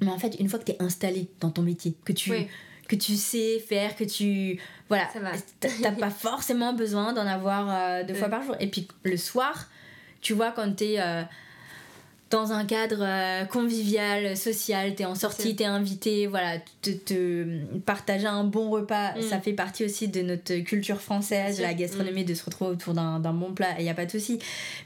[0.00, 2.32] Mais en fait, une fois que tu es installé dans ton métier, que tu
[2.88, 4.58] que tu sais faire, que tu.
[4.88, 5.08] Voilà.
[5.60, 8.56] T'as pas forcément besoin d'en avoir euh, deux fois par jour.
[8.58, 9.68] Et puis le soir,
[10.20, 10.96] tu vois, quand t'es.
[10.98, 11.22] Euh,
[12.30, 18.26] dans un cadre euh, convivial, social, t'es en sortie, t'es invité, voilà, te, te, partager
[18.26, 19.22] un bon repas, mm.
[19.22, 22.26] ça fait partie aussi de notre culture française, la gastronomie, mm.
[22.26, 24.38] de se retrouver autour d'un bon plat, et y a pas de souci.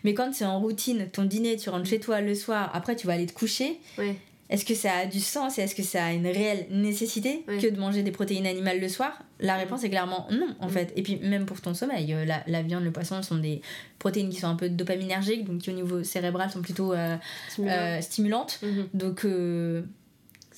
[0.05, 3.09] Mais quand c'est en routine, ton dîner, tu rentres chez toi le soir, après tu
[3.09, 4.17] vas aller te coucher, ouais
[4.53, 7.71] est-ce que ça a du sens et est-ce que ça a une réelle nécessité que
[7.71, 9.23] de manger des protéines animales le soir?
[9.41, 10.93] La réponse est clairement non, en fait.
[10.95, 13.63] Et puis, même pour ton sommeil, euh, la, la, viande, le poisson sont des
[13.99, 17.17] protéines qui sont un peu dopaminergiques, donc qui au niveau cérébral sont plutôt euh,
[17.61, 18.61] euh, stimulantes.
[18.63, 18.89] Mhm.
[18.93, 19.27] Donc.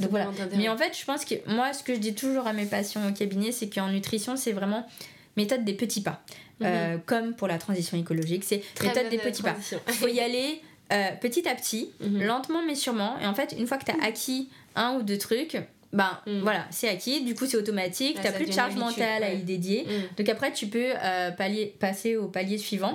[0.00, 0.28] Donc voilà.
[0.56, 3.08] Mais en fait, je pense que moi, ce que je dis toujours à mes patients
[3.08, 4.88] au cabinet, c'est qu'en nutrition, c'est vraiment
[5.36, 6.24] méthode des petits pas.
[6.60, 7.00] Mhm.
[7.06, 9.54] comme pour la transition écologique, c'est méthode des petits pas.
[9.86, 10.60] Il faut y aller
[10.92, 12.22] euh, petit à petit, mhm.
[12.24, 13.18] lentement mais sûrement.
[13.20, 14.04] Et en fait, une fois que tu as mhm.
[14.04, 15.56] acquis un ou deux trucs,
[15.92, 16.40] ben mhm.
[16.40, 19.86] voilà, c'est acquis, du coup c'est automatique, tu plus de charge mentale à y dédier.
[20.16, 21.30] Donc après, tu peux euh,
[21.78, 22.94] passer au palier suivant.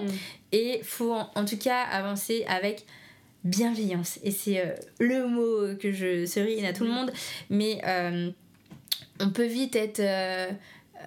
[0.51, 2.85] Et faut en, tout cas avancer avec
[3.43, 4.19] bienveillance.
[4.23, 7.11] Et c'est euh, le mot que je serine à tout le monde.
[7.49, 7.81] Mais
[9.21, 10.01] on peut vite être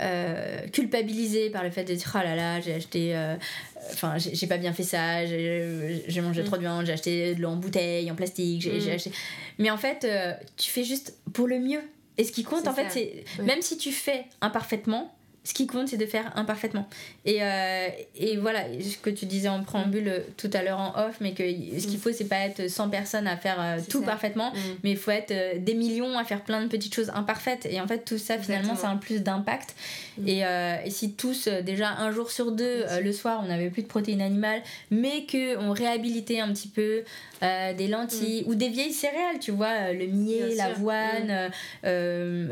[0.01, 3.37] euh, culpabilisé par le fait de dire oh là là j'ai acheté euh,
[3.93, 7.51] enfin j'ai pas bien fait ça j'ai mangé trop de viande j'ai acheté de l'eau
[7.51, 8.95] en bouteille en plastique j'ai mm.
[8.95, 9.13] acheté.
[9.59, 11.81] Mais en fait euh, tu fais juste pour le mieux.
[12.19, 15.15] Et ce qui compte en fait c'est même si tu fais imparfaitement
[15.45, 16.89] ce qui compte, c'est de faire imparfaitement.
[17.25, 20.91] Et, euh, et voilà, ce que tu disais en préambule euh, tout à l'heure en
[20.97, 22.01] off, mais que ce qu'il mm.
[22.01, 24.59] faut, c'est pas être 100 personnes à faire euh, tout parfaitement, mm.
[24.85, 27.67] mais il faut être des millions à faire plein de petites choses imparfaites.
[27.69, 29.75] Et en fait, tout ça, finalement, c'est un plus d'impact.
[30.19, 30.29] Mm.
[30.29, 30.43] Et,
[30.85, 34.23] et, si tous, déjà un jour sur deux, le soir, on n'avait plus de protéines
[34.23, 34.63] animales,
[34.93, 37.03] mais qu'on réhabilitait un petit peu
[37.43, 41.51] des lentilles ou des vieilles céréales, tu vois, le millet, l'avoine,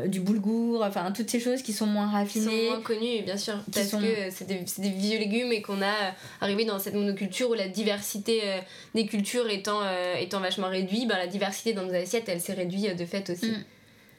[0.07, 2.69] du boulgour, enfin, toutes ces choses qui sont moins raffinées.
[2.83, 6.11] connu bien sûr, parce que c'est des, des, vieux légumes et qu'on a euh,
[6.41, 8.57] arrivé dans cette monoculture où la diversité euh,
[8.95, 12.53] des cultures étant, euh, étant vachement réduite, ben, la diversité dans nos assiettes, elle s'est
[12.53, 13.53] réduite de fait aussi.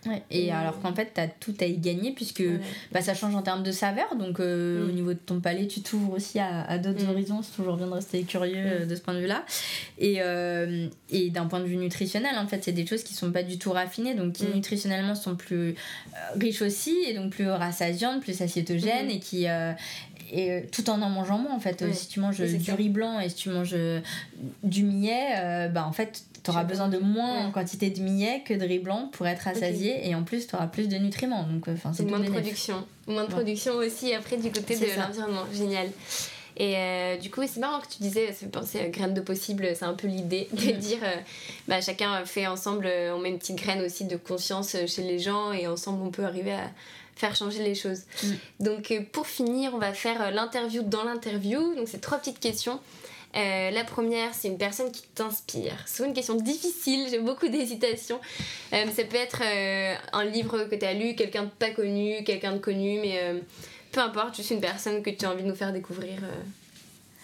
[0.04, 0.10] Mm.
[0.30, 2.42] Et alors qu'en fait, tu as tout à y gagner puisque
[2.92, 4.16] bah, ça change en termes de saveur.
[4.16, 4.88] Donc, mm.
[4.88, 7.10] au niveau de ton palais, tu t'ouvres aussi à, à d'autres mm.
[7.10, 7.42] horizons.
[7.42, 9.44] C'est toujours bien de rester curieux de ce point de vue-là.
[9.98, 10.20] Et,
[11.10, 13.58] et d'un point de vue nutritionnel, en fait, c'est des choses qui sont pas du
[13.58, 14.14] tout raffinées.
[14.14, 15.74] Donc, qui nutritionnellement sont plus
[16.38, 19.16] riches aussi et donc plus rassasiantes, plus assiétogènes mm-hmm.
[19.16, 19.46] et qui,
[20.32, 23.28] et tout en en mangeant moins en fait si tu manges du riz blanc et
[23.28, 23.76] si tu manges
[24.62, 28.54] du millet bah en fait tu auras besoin de moins en quantité de millet que
[28.54, 31.44] de riz blanc pour être rassasié et en plus tu auras plus de nutriments.
[31.44, 32.84] Donc, euh, c'est moins de production.
[33.06, 35.44] Moins de production aussi après du côté de l'environnement.
[35.52, 35.88] Génial.
[36.56, 39.22] Et euh, du coup, c'est marrant que tu disais, ça fait penser à graines de
[39.22, 41.16] possible, c'est un peu l'idée de dire, euh,
[41.66, 45.52] bah, chacun fait ensemble, on met une petite graine aussi de conscience chez les gens
[45.52, 46.70] et ensemble on peut arriver à
[47.14, 48.02] faire changer les choses.
[48.22, 48.28] Mm.
[48.60, 51.74] Donc pour finir, on va faire l'interview dans l'interview.
[51.74, 52.80] Donc c'est trois petites questions.
[53.34, 55.76] Euh, la première, c'est une personne qui t'inspire.
[55.86, 58.20] C'est une question difficile, j'ai beaucoup d'hésitation.
[58.72, 62.24] Euh, ça peut être euh, un livre que tu as lu, quelqu'un de pas connu,
[62.24, 63.20] quelqu'un de connu, mais
[63.90, 66.18] peu importe, juste une personne que tu as envie de nous faire découvrir.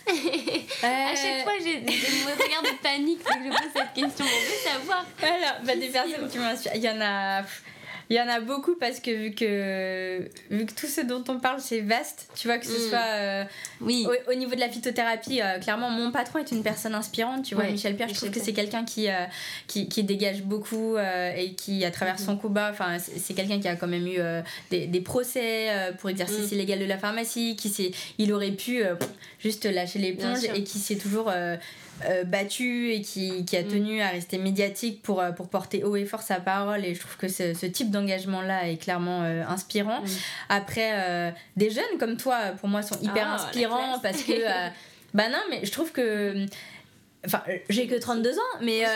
[0.83, 4.25] à chaque fois, j'ai des regards de panique que je pose cette question.
[4.25, 5.05] On veut savoir.
[5.21, 6.73] Alors, bah, des personnes qui m'inspirent.
[6.75, 7.43] Il y en a.
[8.11, 11.39] Il y en a beaucoup parce que vu que, vu que tout ce dont on
[11.39, 12.89] parle c'est vaste, tu vois, que ce mm.
[12.89, 13.45] soit euh,
[13.81, 14.07] oui.
[14.31, 17.65] Au, niveau de la phytothérapie, euh, clairement mon patron est une personne inspirante, tu vois,
[17.65, 19.25] Michel Pierre, je trouve que c'est quelqu'un qui, euh,
[19.67, 22.41] qui, qui, dégage beaucoup et qui, à travers son mm-hmm.
[22.41, 24.19] combat, enfin, c'est quelqu'un qui a quand même eu
[24.71, 26.55] des, des, procès pour exercice mm.
[26.55, 28.83] illégal de la pharmacie, qui il aurait pu
[29.39, 31.31] juste lâcher l'éponge et qui s'est toujours
[32.09, 33.69] euh, battu et qui, qui, a mm.
[33.69, 36.85] tenu à rester médiatique pour, pour porter haut et fort sa parole.
[36.85, 40.03] Et je trouve que ce, ce type d'engagement-là est clairement inspirant.
[40.49, 44.33] Après, des jeunes comme toi, pour moi, sont hyper ah, inspirants parce que.
[45.15, 46.47] bah non, mais je trouve que
[47.27, 48.89] Enfin, j'ai que 32 ans, mais, euh,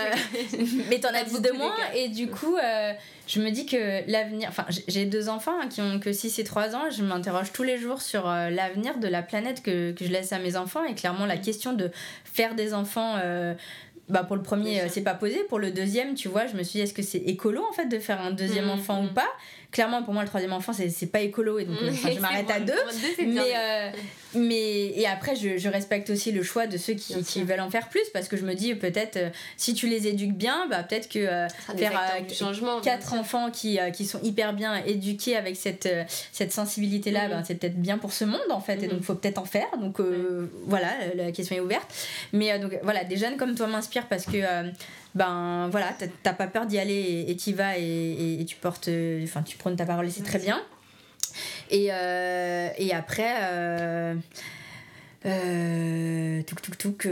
[0.88, 1.74] mais t'en as 10 de moins.
[1.94, 2.92] Et du coup, euh,
[3.26, 4.48] je me dis que l'avenir.
[4.48, 6.90] Enfin, j'ai deux enfants hein, qui ont que 6 et 3 ans.
[6.90, 10.32] Je m'interroge tous les jours sur euh, l'avenir de la planète que, que, je laisse
[10.32, 10.84] à mes enfants.
[10.84, 11.90] Et clairement, la question de
[12.24, 13.20] faire des enfants.
[14.08, 15.44] Bah pour le premier, c'est pas posé.
[15.48, 17.86] Pour le deuxième, tu vois, je me suis dit, est-ce que c'est écolo en fait
[17.86, 19.14] de faire un deuxième mmh, enfant ou mmh.
[19.14, 19.28] pas?
[19.72, 21.58] Clairement, pour moi, le troisième enfant, c'est pas écolo.
[21.58, 22.72] Et donc, je m'arrête à deux.
[23.26, 23.92] mais,
[24.34, 27.70] mais et après je, je, respecte aussi le choix de ceux qui, qui, veulent en
[27.70, 30.82] faire plus parce que je me dis peut-être euh, si tu les éduques bien bah
[30.82, 35.88] peut-être que euh, faire euh, quatre enfants qui, qui sont hyper bien éduqués avec cette
[36.32, 39.04] cette sensibilité là bah, c'est peut-être bien pour ce monde en fait et donc il
[39.04, 39.66] faut peut-être en faire.
[39.80, 40.00] Donc
[40.66, 41.92] voilà la question est ouverte.
[42.32, 44.38] Mais donc voilà des jeunes comme toi m'inspirent parce que
[45.14, 48.88] ben voilà t'as pas peur d'y aller et tu y vas et, et, tu portes
[49.22, 50.62] enfin tu prends ta parole et c'est très bien
[51.70, 54.14] et, euh, et après, euh,
[55.26, 57.08] euh, touk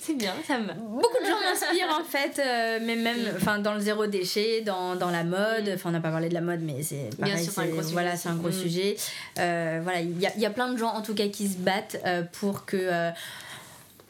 [0.00, 0.72] c'est bien, ça me.
[0.72, 2.40] Beaucoup de gens m'inspirent en fait,
[2.82, 5.68] mais même enfin, dans le zéro déchet, dans, dans la mode.
[5.68, 5.74] Mm.
[5.74, 7.44] Enfin, on n'a pas parlé de la mode, mais c'est pareil.
[7.44, 8.52] c'est un gros voilà, c'est un gros mm.
[8.52, 8.96] sujet.
[9.36, 12.02] voilà, il y a, y a, plein de gens en tout cas qui se battent
[12.32, 13.10] pour que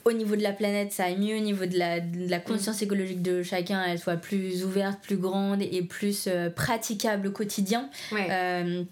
[0.08, 2.82] au niveau de la planète ça aille mieux, au niveau de la, de la conscience
[2.82, 7.88] écologique de chacun, elle soit plus ouverte, plus grande et plus euh, praticable au quotidien.
[8.12, 8.82] Euh,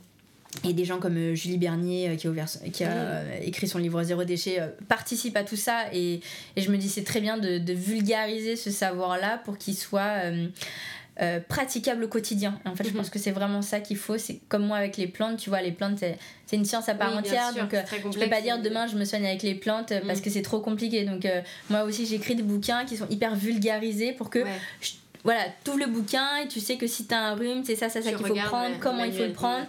[0.64, 4.02] et des gens comme euh, Julie Bernier qui a, ouvert, qui a écrit son livre
[4.02, 6.20] Zéro déchet participent à tout ça et,
[6.56, 10.24] et je me dis c'est très bien de, de vulgariser ce savoir-là pour qu'il soit
[10.24, 10.46] euh,
[11.48, 12.58] praticable au quotidien.
[12.66, 12.96] En fait, je mhm.
[12.96, 14.18] pense que c'est vraiment ça qu'il faut.
[14.18, 17.16] C'est comme moi avec les plantes, tu vois, les plantes, c'est une science à part
[17.16, 17.54] entière.
[17.54, 20.18] donc, euh, je peux pas dire demain je me soigne avec les plantes euh, parce
[20.18, 20.24] mhm.
[20.24, 21.04] que c'est trop compliqué.
[21.04, 21.26] Donc,
[21.70, 24.44] moi aussi, j'écris des bouquins qui sont hyper vulgarisés pour que.
[25.24, 27.88] voilà, ouvres le bouquin et tu sais que si tu as un rhume, c'est ça,
[27.88, 29.66] ça, ça qu'il faut prendre, comment il faut le prendre.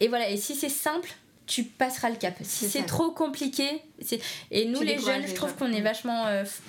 [0.00, 1.10] Et voilà, et si c'est simple,
[1.46, 2.34] tu passeras le cap.
[2.42, 3.82] Si c'est trop compliqué,
[4.50, 6.24] et nous les jeunes, je trouve qu'on est vachement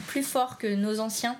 [0.07, 1.37] plus fort que nos anciens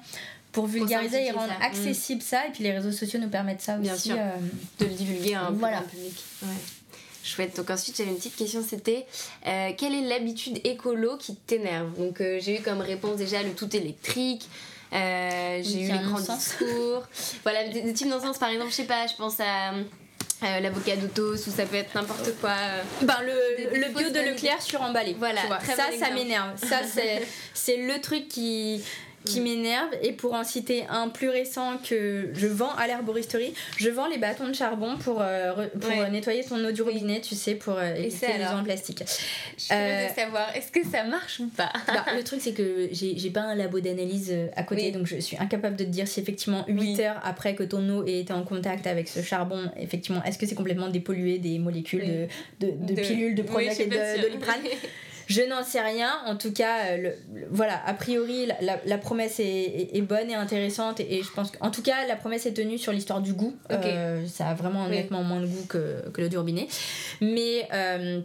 [0.52, 2.48] pour vulgariser et rendre accessible ça.
[2.48, 4.10] Et puis les réseaux sociaux nous permettent ça Bien aussi.
[4.10, 4.18] Sûr.
[4.18, 4.36] Euh,
[4.80, 6.24] de le divulguer un peu dans public.
[6.44, 6.50] Ouais.
[7.24, 7.56] Chouette.
[7.56, 9.06] Donc ensuite, j'avais une petite question, c'était
[9.48, 11.96] euh, quelle est l'habitude écolo qui t'énerve?
[11.98, 14.48] Donc euh, j'ai eu comme réponse déjà le tout électrique.
[14.92, 17.04] j'ai eu l'écran discours.
[17.44, 19.74] voilà, des, types d'encens par exemple, je sais pas, je pense à
[20.60, 22.56] l'avocat d'auto ou ça peut être n'importe quoi.
[23.04, 25.16] ben, le, le bio de Leclerc sur emballé.
[25.20, 26.58] Voilà, ça, ça m'énerve.
[26.58, 26.80] Ça,
[27.54, 28.82] c'est le truc qui
[29.26, 29.44] qui mm.
[29.44, 29.90] m'énerve.
[30.02, 34.18] Et pour en citer un plus récent que je vends à l'herboristerie, je vends les
[34.18, 37.94] bâtons de charbon pour, euh, pour nettoyer ton eau du robinet, tu sais, pour euh,
[37.96, 39.04] éviter les en plastique.
[39.58, 41.72] Je euh, savoir, est-ce que ça marche ou pas?
[41.88, 45.18] Bah, Le truc, c'est que j'ai pas un labo d'analyse euh, à côté, donc je
[45.18, 48.34] suis incapable de te dire si effectivement 8 heures après que ton eau ait été
[48.34, 52.28] en contact avec ce charbon, effectivement, est-ce que c'est complètement dépollué des molécules
[52.60, 54.62] de, de, de, pilules, de Prozac et de, Doliprane
[55.32, 56.12] Je n'en sais rien.
[56.26, 60.36] En tout cas, euh, le, voilà, a priori, la, la, promesse est, est, bonne et
[60.36, 61.00] intéressante.
[61.00, 63.56] Et, je pense qu'en tout cas, la promesse est tenue sur l'histoire du goût.
[63.72, 66.68] Euh, ça a vraiment honnêtement moins de goût que, que l'eau du robinet.
[67.22, 67.68] Mais.
[67.74, 68.22] Euh,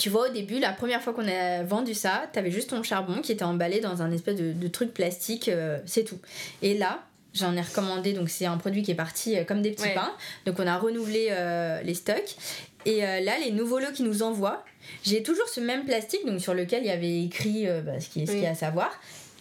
[0.00, 3.20] tu vois, au début, la première fois qu'on a vendu ça, t'avais juste ton charbon
[3.20, 5.48] qui était emballé dans un espèce de, de truc plastique,
[5.86, 6.18] c'est tout.
[6.60, 9.94] Et là, J'en ai recommandé, donc c'est un produit qui est parti comme des petits
[9.94, 10.12] pains.
[10.46, 11.32] Donc on a renouvelé
[11.84, 12.34] les stocks.
[12.86, 14.64] Et là, les nouveaux lots qui nous envoient,
[15.02, 18.08] j'ai toujours ce même plastique donc sur lequel il y avait écrit euh, bah, ce
[18.08, 18.90] qu'il y a à savoir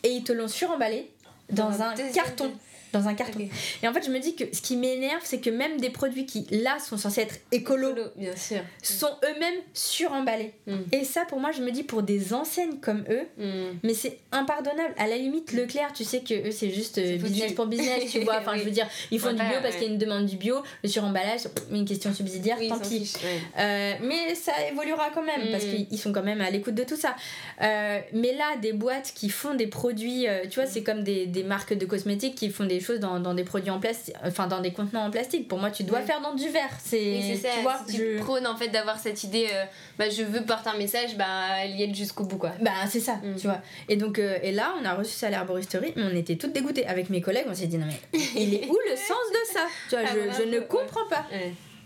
[0.04, 1.10] et ils te l'ont suremballé
[1.50, 2.52] dans, un carton
[2.94, 3.48] dans un carton.
[3.84, 6.26] Et en fait, je me dis que ce qui m'énerve, c'est que même des produits
[6.26, 8.62] qui, là, sont censés être écolos, bien sûr.
[8.82, 10.54] sont eux-mêmes suremballés.
[10.68, 10.78] Mm.
[10.92, 13.78] Et ça, pour moi, je me dis, pour des enseignes comme eux, mm.
[13.84, 14.94] mais c'est impardonnable.
[14.98, 18.22] À la limite, Leclerc, tu sais que eux, c'est juste euh, business pour business, tu
[18.22, 18.38] vois.
[18.40, 20.38] Enfin, je veux dire, ils font du bio parce qu'il y a une demande du
[20.38, 20.64] bio.
[20.82, 23.14] Le suremballage, une question subsidiaire, tant pis.
[23.60, 25.88] Euh, mais ça évoluera quand même parce mm.
[25.88, 27.16] qu'ils sont quand même à l'écoute de tout ça.
[27.62, 31.44] Euh, mais là, des boîtes qui font des produits, tu vois, c'est comme des, des
[31.44, 34.62] marques de cosmétiques qui font des choses dans, dans, des produits en plastique, enfin dans
[34.62, 35.48] des contenants en plastique.
[35.48, 36.70] Pour moi, tu dois faire dans du verre.
[36.84, 37.50] C'est ça.
[37.56, 39.64] Tu, vois, tu prônes en fait d'avoir cette idée, euh,
[39.98, 42.52] bah, je veux porter un message, bah y être jusqu'au bout quoi.
[42.62, 43.36] Bah c'est ça, mm.
[43.36, 43.62] tu vois.
[43.88, 46.54] Et donc euh, et là, on a reçu ça à l'herboristerie, mais on était toutes
[46.54, 47.46] dégoûtées avec mes collègues.
[47.50, 49.62] On s'est dit non mais il est où le sens de ça?
[49.90, 51.26] Tu vois, ah, je, je, ne comprends pas.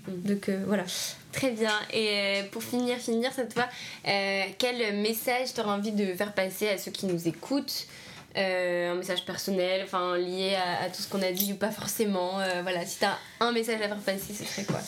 [0.07, 0.83] Donc euh, voilà.
[1.31, 1.71] Très bien.
[1.91, 3.67] Et pour finir, finir cette fois,
[4.03, 7.87] quel message tu envie de faire passer à ceux qui nous écoutent?
[7.87, 8.02] euh,
[8.35, 12.39] un message personnel, enfin lié à, tout ce qu'on a dit ou pas forcément.
[12.39, 14.79] Euh, voilà, si t'as un message à faire passer, ce serait quoi?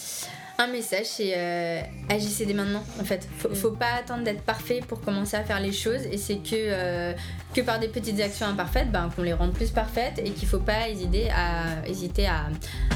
[0.58, 2.84] Un message, c'est euh, agissez dès maintenant.
[3.00, 3.56] En fait, faut, Mm.
[3.56, 6.02] faut pas attendre d'être parfait pour commencer à faire les choses.
[6.12, 7.14] Et c'est que, euh,
[7.54, 10.60] que par des petites actions imparfaites, ben, qu'on les rende plus parfaites et qu'il faut
[10.60, 12.46] pas hésiter à, hésiter à,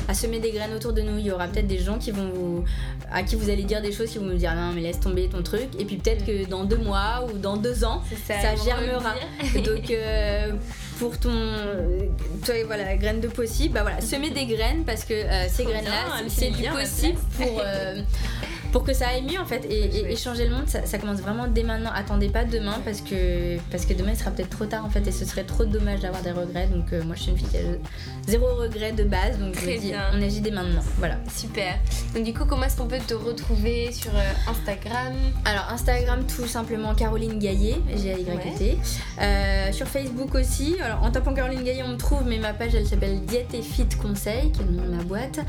[0.07, 1.18] à semer des graines autour de nous.
[1.18, 2.64] Il y aura peut-être des gens qui vont vous,
[3.12, 5.28] à qui vous allez dire des choses qui vont vous dire non mais laisse tomber
[5.28, 5.68] ton truc.
[5.80, 9.16] Et puis peut-être que dans deux mois ou dans deux ans, ça vont germera.
[9.66, 10.53] Donc euh,
[11.00, 12.02] pour ton euh,
[12.45, 15.86] toi voilà graine de possible, bah voilà, semer des graines parce que euh, ces graines
[15.86, 18.02] là c'est du possible pour euh,
[18.72, 20.05] pour que ça aille mieux en fait et, et- chouette.
[20.11, 23.57] et changer le monde ça, ça commence vraiment dès maintenant attendez pas demain parce que
[23.72, 25.99] parce que demain il sera peut-être trop tard en fait et ce serait trop dommage
[26.01, 27.61] d'avoir des regrets donc euh, moi je suis une fille qui a
[28.28, 30.01] zéro regret de base donc je Très dis bien.
[30.13, 31.78] on agit dès maintenant voilà Super.
[32.15, 35.13] Donc du coup, comment est-ce qu'on peut te retrouver sur euh, Instagram?
[35.45, 38.78] Alors Instagram tout simplement Caroline Gaillet, g a y e t
[39.22, 40.76] Euh, sur Facebook aussi.
[40.84, 43.61] Alors en tapant Caroline Gaillet on me trouve, mais ma page elle s'appelle Diète et
[43.61, 45.39] Fit Conseil, qui est le nom de ma boîte.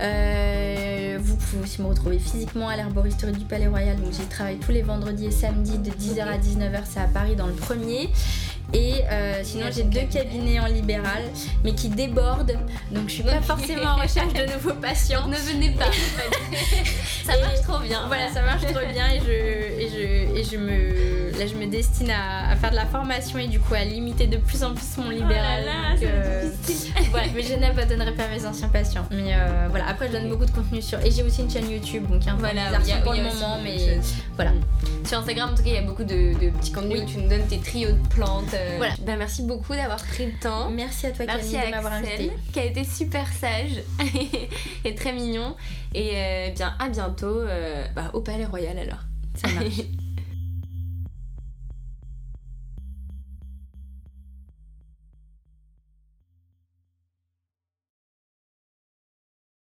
[0.00, 3.96] Euh, vous pouvez aussi me retrouver physiquement à l'herboristerie du Palais Royal.
[3.96, 7.36] Donc j'y travaille tous les vendredis et samedis de 10h à 19h, c'est à Paris
[7.36, 8.10] dans le premier.
[8.72, 10.24] Et euh, sinon j'ai deux cabinet.
[10.24, 11.22] cabinets en libéral,
[11.62, 12.56] mais qui débordent.
[12.90, 15.28] Donc je suis pas forcément en recherche de nouveaux patients.
[15.28, 15.84] Ne venez pas.
[17.24, 18.06] ça marche trop bien.
[18.08, 21.66] Voilà, ça marche trop bien et je, et je, et je me, là, je me
[21.66, 24.74] destine à, à faire de la formation et du coup à limiter de plus en
[24.74, 25.62] plus mon libéral.
[25.62, 26.92] Oh là là, Donc, euh, difficile.
[27.10, 29.06] voilà, mais je n'abandonnerai pas mes anciens patients.
[29.10, 30.98] Mais euh, voilà, après je donne beaucoup de contenu sur.
[31.04, 32.92] Et j'ai aussi une chaîne YouTube, donc il y a un Voilà, des il y
[32.92, 33.98] a- articles pour le moment, mais
[34.36, 34.52] voilà.
[35.04, 37.04] Sur Instagram, en tout cas, il y a beaucoup de, de petits contenus Oui.
[37.04, 38.54] où tu nous donnes tes trios de plantes.
[38.54, 38.74] euh.
[38.78, 38.94] Voilà.
[39.02, 40.70] Ben, merci beaucoup d'avoir pris le temps.
[40.70, 42.32] Merci à toi Merci Camille à de m'avoir Axel, invité.
[42.52, 43.82] qui a été super sage
[44.84, 45.54] et très mignon.
[45.94, 49.00] Et euh, bien, à bientôt euh, bah, au Palais Royal alors.
[49.36, 49.82] Ça marche.